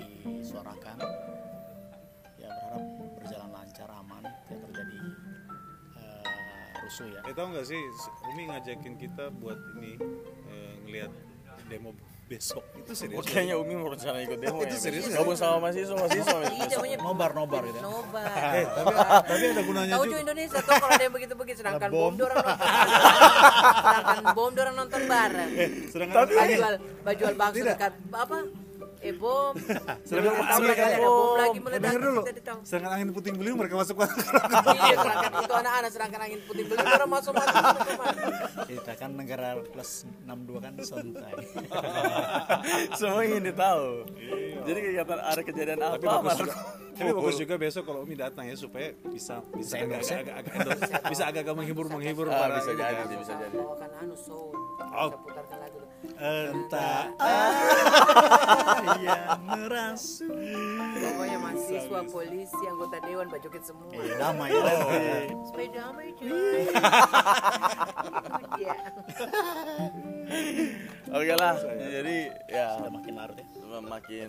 disuarakan 0.00 0.96
ya 2.40 2.48
berharap 2.48 2.82
berjalan 3.20 3.50
lancar 3.52 3.88
aman 3.92 4.24
tidak 4.48 4.60
terjadi 4.72 4.98
eh, 6.00 6.24
rusuh 6.88 7.06
ya. 7.12 7.20
Eh 7.28 7.34
tahu 7.36 7.46
nggak 7.52 7.66
sih 7.68 7.80
Umi 8.32 8.42
ngajakin 8.48 8.94
kita 8.96 9.28
buat 9.28 9.60
ini 9.76 9.92
eh, 10.48 10.72
ngelihat 10.88 11.12
demo 11.68 11.92
besok 12.24 12.64
itu 12.74 12.92
serius. 12.94 13.16
Oh, 13.16 13.22
kayaknya 13.22 13.54
Umi 13.54 13.76
mau 13.76 13.86
rencana 13.86 14.16
ikut 14.18 14.40
demo 14.40 14.58
Itu 14.58 14.72
ya. 14.72 14.80
serius 14.80 15.04
ya? 15.06 15.20
Gabung 15.20 15.36
sama 15.36 15.68
mahasiswa, 15.68 15.92
mahasiswa. 15.92 16.36
iya 16.48 16.64
namanya 16.72 16.96
nobar 16.98 17.30
nobar 17.36 17.62
gitu 17.62 17.76
ya. 17.76 17.82
nobar 17.84 18.26
Eh, 18.50 18.64
tapi 18.66 18.94
tapi 19.28 19.42
ada 19.46 19.62
gunanya 19.62 19.92
Tahu 19.92 20.04
juga. 20.04 20.18
Indonesia 20.24 20.58
tuh 20.58 20.72
kalau 20.74 20.88
ada 20.90 21.04
yang 21.04 21.14
begitu-begitu 21.14 21.58
sedangkan 21.60 21.80
Ada 21.82 21.92
bom. 21.92 22.00
bom 22.00 22.14
dorang 22.16 22.36
nonton 22.40 22.58
sedangkan 23.84 24.24
bom 24.32 24.50
dorang 24.52 24.74
nonton 24.74 25.02
bareng. 25.04 25.50
Sedangkan 25.92 26.16
Bajual 26.26 26.74
bajual 27.04 27.32
bakso 27.36 27.60
dekat 27.62 27.92
apa? 28.10 28.38
Eh 29.04 29.12
bom. 29.12 29.52
Tahu 29.52 30.00
sedangkan- 30.02 30.64
lagi 30.64 30.80
ada 30.80 30.98
bom 30.98 31.36
lagi 31.36 31.58
meledak 31.60 31.92
dulu. 31.94 32.22
kita 32.22 32.32
di 32.32 32.42
tahu. 32.42 32.58
Sedangkan 32.64 32.90
angin 32.90 33.08
puting 33.12 33.36
beliung 33.36 33.58
mereka 33.60 33.76
masuk 33.76 33.96
masuk. 34.00 34.16
Iya, 34.16 34.96
sedangkan 34.96 35.32
itu 35.38 35.54
anak-anak 35.54 35.90
sedangkan 35.92 36.20
angin 36.24 36.40
putih 36.42 36.64
beli 36.64 36.80
orang 36.80 37.10
masuk 37.10 37.32
masuk 37.36 37.62
kita 38.64 38.92
kan 38.96 39.10
negara 39.12 39.48
plus 39.62 39.90
62 40.24 40.56
kan 40.58 40.72
santai 40.80 41.34
Semua 42.98 43.22
ingin 43.22 43.52
tahu. 43.52 44.08
Jadi 44.64 44.78
kegiatan 44.80 45.18
ada 45.20 45.42
kejadian 45.44 45.80
apa? 45.84 46.32
Tapi 46.94 47.10
bagus 47.10 47.14
Marco? 47.14 47.14
juga. 47.14 47.14
Tapi 47.14 47.14
bagus 47.18 47.36
juga 47.36 47.54
besok 47.56 47.82
kalau 47.84 48.00
Umi 48.02 48.14
datang 48.14 48.44
ya 48.44 48.54
supaya 48.54 48.88
bisa 49.04 49.34
bisa 49.50 49.74
agak 49.76 49.98
agak 50.00 50.14
agak 50.16 50.34
agak 50.38 50.52
endorse. 50.54 50.82
bisa 51.12 51.22
agak 51.24 51.40
agak 51.42 51.54
menghibur 51.54 51.86
menghibur 51.88 52.26
Ah, 52.26 52.38
para 52.40 52.54
bisa 52.56 52.72
jadi 52.72 52.94
kan. 52.94 53.06
bisa 53.12 53.32
jadi. 53.36 53.56
Bawakan 53.56 53.90
anu 53.98 54.14
soul. 54.14 54.54
Oh. 54.80 55.08
Putarkan 55.16 55.58
lagu. 55.58 55.78
entah 56.14 57.08
yang 59.00 59.40
merasuk 59.48 60.28
Pokoknya 60.94 61.38
mahasiswa, 61.40 62.00
polisi, 62.06 62.62
anggota 62.62 63.00
dewan, 63.00 63.26
bajoget 63.26 63.64
semua. 63.64 63.88
eh, 63.90 64.14
damai 64.14 64.52
ya 64.52 65.32
Supaya 65.42 65.68
damai 65.72 66.08
cuy. 66.12 66.30
Iya. 68.54 68.76
Oke 71.10 71.34
lah. 71.34 71.52
Jadi 71.80 72.16
ya 72.46 72.78
sudah 72.78 72.92
makin 72.92 73.12
larut 73.14 73.34
ya 73.34 73.46
makin 73.80 74.28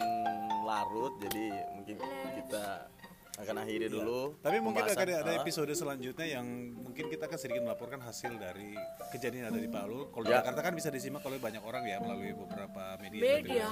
larut 0.63 1.13
jadi 1.19 1.45
mungkin 1.71 1.95
kita 2.35 2.89
akan 3.35 3.55
akhiri 3.59 3.91
dulu. 3.91 4.39
Tapi 4.39 4.63
mungkin 4.63 4.79
akan 4.81 4.95
ada 4.95 5.27
Ah. 5.27 5.35
episode 5.35 5.67
selanjutnya 5.69 6.23
yang 6.23 6.47
mungkin 6.73 7.11
kita 7.11 7.27
akan 7.27 7.35
sedikit 7.35 7.67
melaporkan 7.67 7.99
hasil 7.99 8.31
dari 8.31 8.71
kejadian 9.11 9.43
yang 9.43 9.51
ada 9.51 9.59
di 9.59 9.67
Palu. 9.67 10.07
Kalau 10.07 10.23
di 10.23 10.31
Ya. 10.31 10.39
Jakarta 10.39 10.63
kan 10.63 10.71
bisa 10.71 10.87
disimak 10.87 11.19
oleh 11.21 11.35
banyak 11.35 11.59
orang 11.59 11.83
ya 11.83 11.99
melalui 11.99 12.31
beberapa 12.31 12.95
media. 12.97 13.19
Media. 13.19 13.67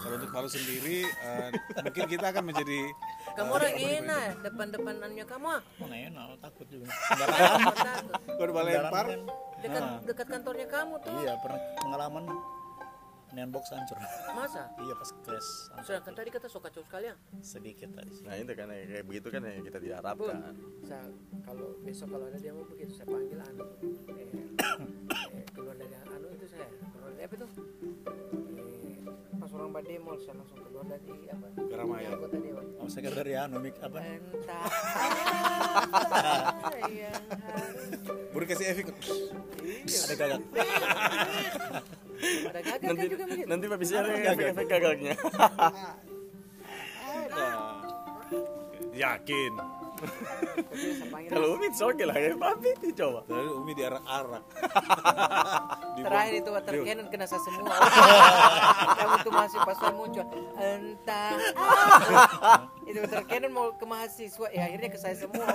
Kalau 0.00 0.14
untuk 0.16 0.32
Palu 0.32 0.48
sendiri 0.48 1.04
eh, 1.04 1.48
mungkin 1.78 2.02
kita 2.08 2.32
akan 2.32 2.44
menjadi 2.46 2.80
Kamu 3.36 3.50
orang 3.52 3.74
enak 3.76 4.20
ya, 4.24 4.32
depan-depanannya 4.42 5.24
kamu 5.26 5.46
ah. 5.46 5.60
mana 5.78 5.96
enak 6.00 6.24
takut 6.40 6.66
juga 6.66 6.88
korban 8.40 8.62
lempar. 8.64 9.04
Kendaraan 9.04 9.20
kan, 9.20 9.60
Dekat 9.60 9.82
dekat 10.06 10.26
kantornya 10.30 10.66
kamu 10.66 10.94
tuh. 10.98 11.12
iya 11.20 11.36
pernah 11.36 11.60
pengalaman 11.76 12.24
neon 13.30 13.50
box 13.50 13.70
hancur 13.70 13.98
Masa? 14.30 14.72
iya 14.78 14.94
pas 14.94 15.10
crash. 15.20 15.50
Sedangkan 15.82 16.14
tadi 16.14 16.28
kata 16.28 16.46
sok 16.46 16.62
kacau 16.64 16.80
sekali 16.80 17.06
ya. 17.06 17.14
sedikit 17.38 17.92
tadi 17.92 18.10
sih 18.10 18.24
Nah 18.24 18.34
itu 18.34 18.52
kan 18.52 18.66
ya, 18.66 18.84
kayak 18.88 19.04
begitu 19.04 19.28
kan 19.28 19.40
yang 19.42 19.60
kita 19.60 19.78
tidak 19.78 19.98
Bun, 20.14 20.28
harapkan. 20.30 20.54
saya 20.80 21.04
kalau 21.42 21.68
besok 21.80 22.08
kalau 22.08 22.26
ada 22.26 22.38
demo 22.38 22.62
begitu 22.66 22.92
saya 22.92 23.06
panggil 23.06 23.38
anu 23.38 23.64
eh, 24.16 24.32
eh, 25.34 25.44
keluar 25.50 25.74
dari 25.74 25.94
anu 25.94 26.26
itu 26.30 26.46
saya 26.46 26.66
keluar 26.88 27.10
dari 27.10 27.22
apa 27.22 27.34
itu 27.34 27.46
eh, 27.46 28.96
pas 29.34 29.50
orang 29.50 29.70
pada 29.70 29.86
demo 29.86 30.12
saya 30.16 30.34
langsung 30.34 30.58
keluar 30.58 30.84
dari 30.84 31.12
apa 31.28 31.46
Keramaian. 31.58 32.10
anggota 32.14 32.36
dewan 32.36 32.64
oh 32.78 32.88
saya 32.88 33.10
dari 33.10 33.32
anu 33.34 33.56
mik 33.58 33.76
apa 33.78 33.98
entah 34.00 34.64
yang 36.88 37.22
harus 37.44 37.84
Baru 38.28 38.44
kasih 38.44 38.66
efek. 38.70 38.86
ada 39.98 40.14
gagak 40.14 40.40
ada 42.18 42.60
gagal 42.60 42.78
kan 42.78 42.88
Nanti 42.88 43.06
juga 43.08 43.24
begitu 43.28 43.48
nanti 43.48 43.64
Pak 43.70 43.78
bisa 43.78 43.94
ada 44.02 44.10
efek-efek. 44.14 44.66
Yakin. 48.98 49.52
Tapi 49.98 50.94
saya 50.94 51.06
panggil 51.10 51.30
Kalau 51.34 51.46
Umi 51.58 51.66
oke 51.74 52.04
lah 52.06 52.16
ya, 52.18 52.30
tapi 52.38 52.70
dicoba. 52.78 53.20
Dari 53.26 53.50
Umi 53.50 53.72
diarak-arak. 53.74 54.42
terakhir 56.06 56.34
itu 56.38 56.50
water 56.54 56.72
cannon 56.86 57.06
kena 57.10 57.26
saya 57.26 57.42
semua. 57.42 57.74
Kamu 58.98 59.16
tuh 59.26 59.32
masih 59.34 59.58
pas 59.66 59.76
saya 59.78 59.92
muncul. 59.94 60.24
Entah. 60.58 61.30
Itu 62.88 62.98
water 63.04 63.22
cannon 63.26 63.52
mau 63.52 63.74
ke 63.74 63.84
mahasiswa. 63.86 64.46
Ya 64.54 64.62
akhirnya 64.70 64.88
ke 64.90 64.98
saya 64.98 65.16
semua. 65.18 65.46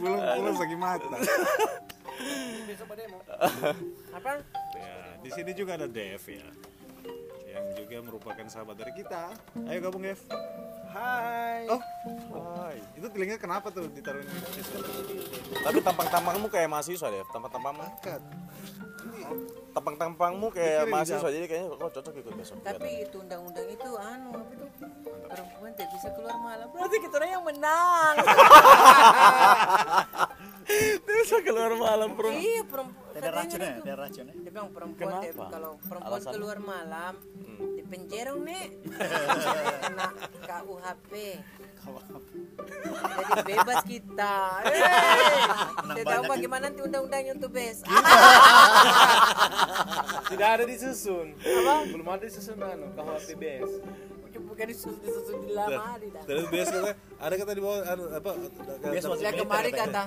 Pulang-pulang 0.00 0.56
sakit 0.56 0.78
mata. 0.80 1.16
apa 4.16 4.30
Ya, 4.72 4.96
di 5.20 5.30
sini 5.30 5.50
juga 5.52 5.76
ada 5.76 5.86
Dev 5.86 6.22
ya. 6.22 6.48
Yang 7.46 7.66
juga 7.80 7.96
merupakan 8.04 8.44
sahabat 8.46 8.76
dari 8.76 8.92
kita. 8.92 9.32
Ayo 9.64 9.78
gabung 9.80 10.02
Dev. 10.02 10.20
Hai. 10.86 11.68
Oh, 11.68 11.80
Hai. 12.56 12.80
itu 12.96 13.06
telinga 13.08 13.36
kenapa 13.36 13.68
tuh 13.68 13.84
ditaruhin 13.88 14.24
di 14.24 14.40
situ? 14.56 14.80
Tapi 15.60 15.78
tampang-tampangmu 15.80 16.48
kayak 16.48 16.68
mahasiswa 16.68 17.06
deh, 17.06 17.24
tampang-tampangmu. 17.28 17.84
Angkat. 17.84 18.22
Tampang-tampangmu 19.72 20.46
kayak 20.50 20.88
mahasiswa, 20.88 21.28
jadi 21.28 21.44
kayaknya 21.44 21.68
kok 21.68 21.92
cocok 22.00 22.14
ikut 22.16 22.32
besok. 22.32 22.56
tapi 22.62 23.04
itu 23.04 23.16
undang-undang 23.20 23.68
itu 23.68 23.90
anu 23.92 24.30
apa 24.32 24.48
itu 24.48 24.66
perempuan 25.26 25.70
tidak 25.74 25.90
bisa 25.92 26.08
keluar 26.14 26.38
malam 26.38 26.66
berarti 26.70 26.96
kita 26.96 27.14
orang 27.18 27.30
yang 27.30 27.44
menang 27.44 28.14
bisa 31.02 31.36
keluar 31.40 31.72
malam 31.74 32.14
perempuan. 32.14 32.42
iya 32.42 32.62
perempuan 32.62 33.04
ada 33.16 33.30
racun 33.32 33.58
ya 33.58 33.72
ada 33.80 33.94
racun 33.96 34.24
ya 34.26 34.34
dia 34.36 34.50
bilang 34.50 34.68
perempuan 34.70 35.08
Kenapa? 35.08 35.24
tidak- 35.26 35.50
kalau 35.50 35.72
perempuan 35.80 36.12
Alasannya? 36.12 36.34
keluar 36.34 36.58
malam 36.58 37.14
di 37.56 37.82
penjara 37.82 38.32
nek 38.36 38.68
kena 39.82 40.06
KUHP 40.42 41.12
jadi 43.06 43.42
bebas 43.46 43.80
kita 43.86 44.36
tidak 45.86 46.04
tahu 46.04 46.22
bagaimana 46.26 46.62
nanti 46.66 46.80
undang-undangnya 46.82 47.32
untuk 47.32 47.50
bes 47.50 47.86
Tidak 50.26 50.48
ada 50.50 50.64
disusun. 50.66 51.38
Apa? 51.38 51.86
Belum 51.86 52.08
ada 52.08 52.26
disusun 52.26 52.58
anu 52.58 52.90
KHP 52.92 53.28
BS. 53.38 53.72
Bukan 54.42 54.64
disusun 54.68 54.96
disusun 55.00 55.38
di 55.40 55.52
lama 55.52 55.82
hari 55.82 56.08
dah 56.12 56.22
Terus 56.24 56.44
biasa 56.46 56.72
kata, 56.74 56.92
ada 57.16 57.34
kata 57.36 57.52
di 57.52 57.62
bawah 57.62 57.80
anu, 57.86 58.02
apa? 58.10 58.30
Biasa 58.86 59.06
wajib 59.08 59.24
ya 59.24 59.32
kembali 59.32 59.70
kata 59.72 60.02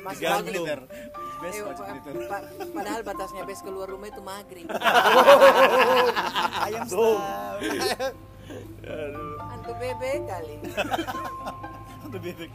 Mas 0.00 0.16
digantung. 0.16 0.64
Wajib. 0.66 0.88
best 1.36 1.58
Eh, 1.58 1.64
wajib 1.68 1.84
pa- 2.26 2.46
padahal 2.72 3.02
batasnya 3.04 3.42
bes 3.44 3.60
keluar 3.60 3.86
rumah 3.86 4.08
itu 4.08 4.22
maghrib. 4.24 4.66
Ayam 6.64 6.82
stop 6.88 7.20
antu 9.42 9.72
bebek 9.76 10.18
kali. 10.24 10.54
Untuk 12.06 12.20
bebek. 12.22 12.50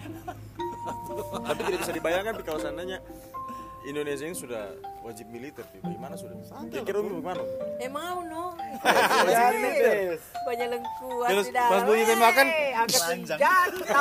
Tapi 1.43 1.59
tidak 1.61 1.79
bisa 1.83 1.93
dibayangkan 1.93 2.33
kalau 2.41 2.59
seandainya 2.59 2.97
Indonesia 3.83 4.23
ini 4.23 4.33
sudah 4.33 4.63
wajib 5.01 5.25
militer, 5.27 5.65
Pi. 5.65 5.81
bagaimana 5.81 6.13
sudah? 6.13 6.37
Kira-kira 6.63 7.01
bagaimana? 7.01 7.41
eh 7.77 7.89
mau 7.89 8.21
no 8.21 8.53
Jadi 9.27 9.57
BS. 9.57 10.21
banyak 10.39 10.67
lengkuan 10.69 11.29
Terus 11.29 11.45
di 11.45 11.51
dalam. 11.51 11.71
pas 11.71 11.81
bunyi 11.83 12.03
tembakan, 12.03 12.45
Eh, 12.45 12.71
angkat 12.71 13.01
Panjang. 13.01 13.39
senjata 13.39 13.97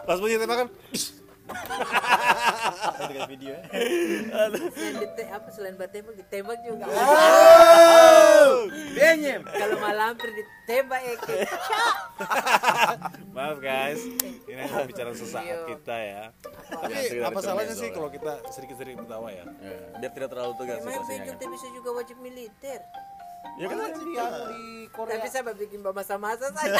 Pas 0.08 0.18
bunyi 0.18 0.36
tembakan, 0.36 0.66
dekat 2.98 3.28
video 3.28 3.50
ya 3.52 3.62
Selain 4.68 4.94
dite- 4.98 5.28
apa 5.28 5.48
selain 5.48 5.74
bertembak 5.74 6.14
ditembak 6.16 6.58
juga. 6.60 6.84
Benyem. 8.92 9.40
kalau 9.42 9.76
malampir 9.78 10.30
ditembak 10.30 11.00
Eke 11.06 11.36
maaf 13.36 13.58
guys, 13.58 14.00
ini 14.42 14.56
hanya 14.56 14.84
bicara 14.84 15.12
sesaat 15.12 15.44
Iya. 15.44 15.56
kita 15.68 15.96
ya. 15.98 16.22
Tapi 16.66 16.92
Ya, 17.12 17.28
apa 17.28 17.38
salahnya 17.38 17.74
sih 17.74 17.92
kalau 17.92 18.08
kita 18.08 18.40
sedikit-sedikit 18.48 19.04
ketawa 19.04 19.28
ya? 19.28 19.44
Ya, 19.60 19.76
biar 19.98 20.10
tidak 20.10 20.28
terlalu 20.30 20.52
tegas 20.56 20.80
Emang 20.80 20.92
situasinya 20.96 21.34
kan. 21.36 21.48
bisa 21.52 21.66
juga 21.70 21.90
wajib 21.92 22.16
militer 22.18 22.80
Ya 23.54 23.66
kan 23.70 23.76
Di 23.78 24.14
anu 24.18 24.42
di 24.50 24.64
Korea. 24.90 25.16
tapi 25.18 25.28
saya 25.28 25.52
bikin 25.54 25.80
masa-masa 25.82 26.46
saja 26.50 26.72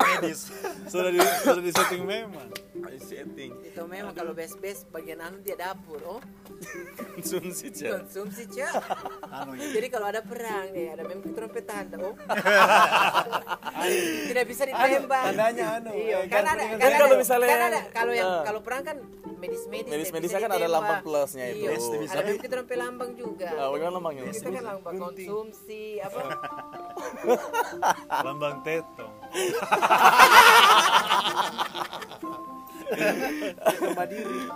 medis 0.00 0.40
Sudah 0.92 1.10
di 1.10 1.20
sudah 1.20 1.62
di 1.62 1.72
setting 1.72 2.02
memang. 2.04 2.48
Setting 2.98 3.50
itu 3.62 3.80
memang 3.82 4.10
kalau 4.10 4.32
best 4.32 4.56
best 4.58 4.88
bagian 4.88 5.18
anu 5.18 5.38
dia 5.38 5.54
dapur 5.54 6.00
oh. 6.02 6.20
Konsumsi 7.12 7.68
cek 7.68 7.90
konsumsi 8.00 8.42
cak. 8.46 8.72
Anu 9.34 9.52
ya 9.52 9.66
jadi 9.72 9.86
kalau 9.88 10.06
ada 10.06 10.20
perang 10.20 10.70
nih 10.70 10.90
ada 10.90 11.02
memang 11.02 11.28
trompet 11.28 11.64
tanda 11.64 11.96
oh 11.98 12.14
tidak 14.28 14.44
bisa 14.46 14.62
ditembak. 14.64 15.22
tandanya 15.28 15.64
anu, 15.76 15.90
iya 15.92 16.18
kan 16.26 16.44
ada 16.44 16.62
kan 16.72 16.90
kalau 16.96 17.14
misalnya- 17.16 17.48
kan 17.48 17.60
ada 17.64 17.80
kalau 17.90 18.12
yang 18.12 18.24
Ah. 18.24 18.42
kalau 18.44 18.60
perang 18.62 18.82
kan 18.82 18.96
medis 19.36 19.64
medis 19.66 19.90
Medis-medisnya 19.90 20.40
kan 20.40 20.50
ada 20.52 20.68
lambang 20.70 21.00
plusnya 21.02 21.44
itu. 21.50 21.66
iya, 21.66 21.74
ada 22.08 22.22
memang 22.24 22.46
trompet 22.46 22.76
lambang 22.78 23.10
juga. 23.12 23.48
Ah, 23.50 23.68
bagaimana 23.68 23.94
lambangnya 23.98 24.22
kita 24.30 24.48
kan 24.52 24.64
lambang 24.64 24.94
konsumsi 25.00 25.82
apa? 25.98 26.20
Lambang 28.22 28.56
tetong 28.62 29.12
Mandiri. 33.96 34.38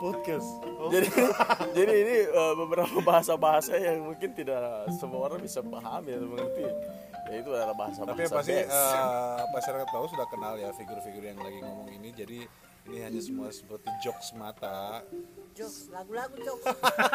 podcast. 0.00 0.48
Jadi 0.90 1.06
jadi 1.76 1.92
ini 1.92 2.16
eh, 2.32 2.54
beberapa 2.56 2.98
bahasa-bahasa 3.04 3.76
yang 3.76 4.08
mungkin 4.08 4.32
tidak 4.32 4.88
semua 4.96 5.28
orang 5.28 5.40
bisa 5.44 5.60
pahami 5.60 6.16
atau 6.16 6.28
mengerti 6.28 6.62
ya. 6.64 6.74
Itu 7.30 7.50
adalah 7.54 7.76
bahasa-bahasa 7.78 8.10
tapi 8.16 8.22
yang 8.26 8.34
pasti 8.34 8.54
best. 8.56 8.72
eh, 8.72 9.42
masyarakat 9.54 9.88
tahu 9.92 10.04
sudah 10.10 10.26
kenal 10.32 10.54
ya 10.56 10.70
figur-figur 10.74 11.22
yang 11.22 11.38
lagi 11.38 11.58
ngomong 11.60 11.88
ini. 11.92 12.08
Jadi 12.16 12.38
ini 12.88 12.96
hanya 13.04 13.20
semua 13.20 13.52
seperti 13.52 13.92
jokes 14.00 14.32
mata. 14.34 15.04
Jokes 15.52 15.92
lagu-lagu 15.92 16.34
jokes. 16.40 16.64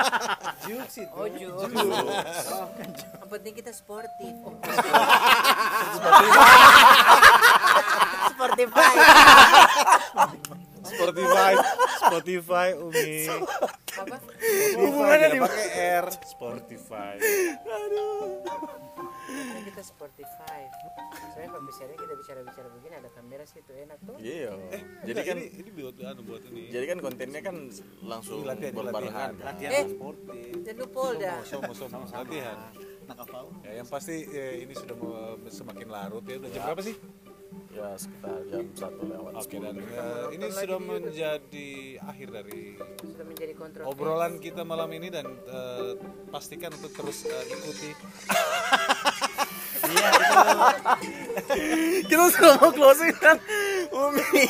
Jukes 0.70 0.96
itu. 1.02 1.18
oh 1.18 1.28
jokes. 1.28 2.46
Oh, 2.54 2.70
yang 2.78 3.30
penting 3.34 3.54
kita 3.58 3.72
sportif. 3.74 4.34
oh. 4.46 4.54
Spotify 8.36 8.92
Spotify 10.86 11.52
Spotify 12.06 12.68
Umi. 12.78 13.26
Apa? 13.96 14.18
Hubungannya 14.76 15.28
di 15.34 15.40
pakai 15.40 15.68
R. 16.04 16.06
Spotify. 16.24 17.16
Kan 19.26 19.62
kita 19.66 19.82
Spotify. 19.82 20.62
Soalnya 21.34 21.50
kalau 21.52 21.64
bicaranya 21.66 22.00
kita 22.00 22.14
bicara-bicara 22.16 22.68
begini 22.78 22.94
ada 23.02 23.10
kamera 23.12 23.44
situ 23.50 23.72
enak 23.74 23.98
tuh. 24.06 24.16
Iya. 24.22 24.54
Jadi 24.56 25.10
jadi 25.10 25.22
kan 25.26 25.38
ini, 25.42 25.48
ini 25.60 25.70
buat 25.74 25.96
anu 26.00 26.22
buat 26.24 26.44
ini. 26.48 26.64
jadi 26.70 26.86
kan 26.86 26.98
kontennya 27.02 27.42
kan 27.42 27.56
langsung 28.06 28.46
Ini 28.46 28.48
latihan, 28.48 28.72
ini 28.72 28.78
berbarengan. 28.78 29.32
Latihan. 29.42 29.72
eh 29.74 29.86
Sportif. 29.90 30.52
jangan 30.64 30.88
Polda. 30.94 31.34
Somo 31.44 31.74
ya 33.66 33.72
yang 33.82 33.88
pasti 33.88 34.26
ya, 34.30 34.48
ini 34.62 34.74
sudah 34.74 34.96
semakin 35.50 35.88
larut 35.90 36.24
ya. 36.26 36.38
Udah 36.42 36.50
jam 36.50 36.62
berapa 36.66 36.82
sih? 36.84 36.96
Ya 37.76 37.92
sekitar 38.00 38.40
jam 38.48 38.72
satu 38.72 39.04
lewat 39.04 39.32
oke 39.36 39.58
dan 39.60 39.76
eh, 39.76 40.26
ini 40.32 40.48
sudah 40.48 40.80
menjadi 40.80 41.72
akhir 42.08 42.28
dari 42.32 42.80
sudah 43.04 43.26
menjadi 43.28 43.54
obrolan 43.84 44.40
kita 44.40 44.64
malam 44.64 44.88
ini 44.96 45.12
dan 45.12 45.28
eh, 45.28 46.00
pastikan 46.32 46.72
untuk 46.72 46.96
terus 46.96 47.28
eh, 47.28 47.44
ikuti. 47.52 47.92
Kita 52.10 52.24
sudah 52.32 52.56
mau 52.64 52.72
closing 52.72 53.12
kan? 53.20 53.38
Umi 53.92 54.44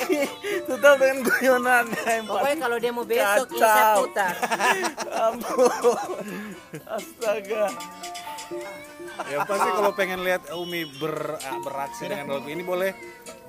tetap 0.66 0.96
dengan 0.98 1.18
guyonannya 1.28 2.06
yang 2.08 2.26
pokoknya 2.26 2.58
kalau 2.58 2.78
dia 2.80 2.92
mau 2.94 3.06
besok 3.06 3.48
insya 3.52 4.00
putar 4.00 4.34
ampun. 5.12 6.26
Astaga 6.88 7.74
yang 9.26 9.42
pasti 9.48 9.70
kalau 9.74 9.92
pengen 9.96 10.22
lihat 10.22 10.50
Umi 10.54 10.86
ber, 10.86 11.40
ah, 11.40 11.60
beraksi 11.64 12.06
dengan 12.06 12.38
Umi 12.38 12.54
ini 12.54 12.64
boleh 12.66 12.92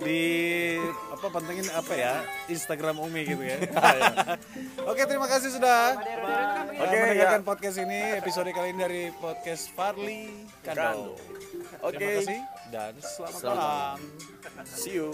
di 0.00 0.20
apa 1.12 1.26
pantengin 1.32 1.68
apa 1.72 1.92
ya 1.96 2.14
Instagram 2.48 3.00
Umi 3.00 3.24
gitu 3.24 3.42
ya. 3.44 3.56
Oke 4.90 5.04
terima 5.08 5.26
kasih 5.28 5.52
sudah 5.52 5.96
Oke, 5.96 6.80
Oke 6.80 6.96
mendengarkan 6.96 7.42
ya. 7.42 7.46
podcast 7.48 7.76
ini 7.80 8.00
episode 8.20 8.48
kali 8.52 8.72
ini 8.72 8.80
dari 8.80 9.02
podcast 9.16 9.72
Farli 9.72 10.28
Kando. 10.64 11.16
Oke. 11.84 11.96
Terima 11.96 12.20
kasih 12.20 12.40
dan 12.72 12.92
selamat, 13.00 13.40
Selamat 13.40 13.58
malam. 13.58 13.98
see 14.64 14.94
you 14.96 15.08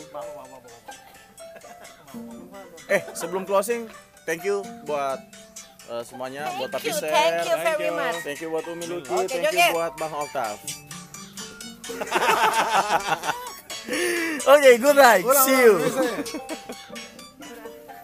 eh 2.89 3.03
sebelum 3.17 3.49
closing 3.49 3.89
thank 4.29 4.45
you 4.45 4.61
buat 4.85 5.19
eh, 5.93 6.03
semuanya 6.03 6.49
buat 6.57 6.73
tapi 6.73 6.89
you, 6.89 6.97
share 6.97 7.13
thank 7.13 7.45
you 7.45 7.57
very 7.61 7.91
much. 7.93 8.17
thank 8.25 8.41
you 8.41 8.49
buat 8.49 8.65
Umi 8.65 8.85
Luki 8.89 9.13
Oke, 9.13 9.29
thank 9.29 9.53
you 9.53 9.77
buat 9.77 9.93
Bang 10.01 10.15
Oktav 10.17 10.57
Oke, 14.47 14.79
good 14.79 14.95
night. 14.95 15.27
Ulang, 15.27 15.43
See 15.43 15.59
you. 15.59 15.75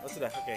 Oh 0.03 0.11
sudah, 0.11 0.27
oke. 0.27 0.55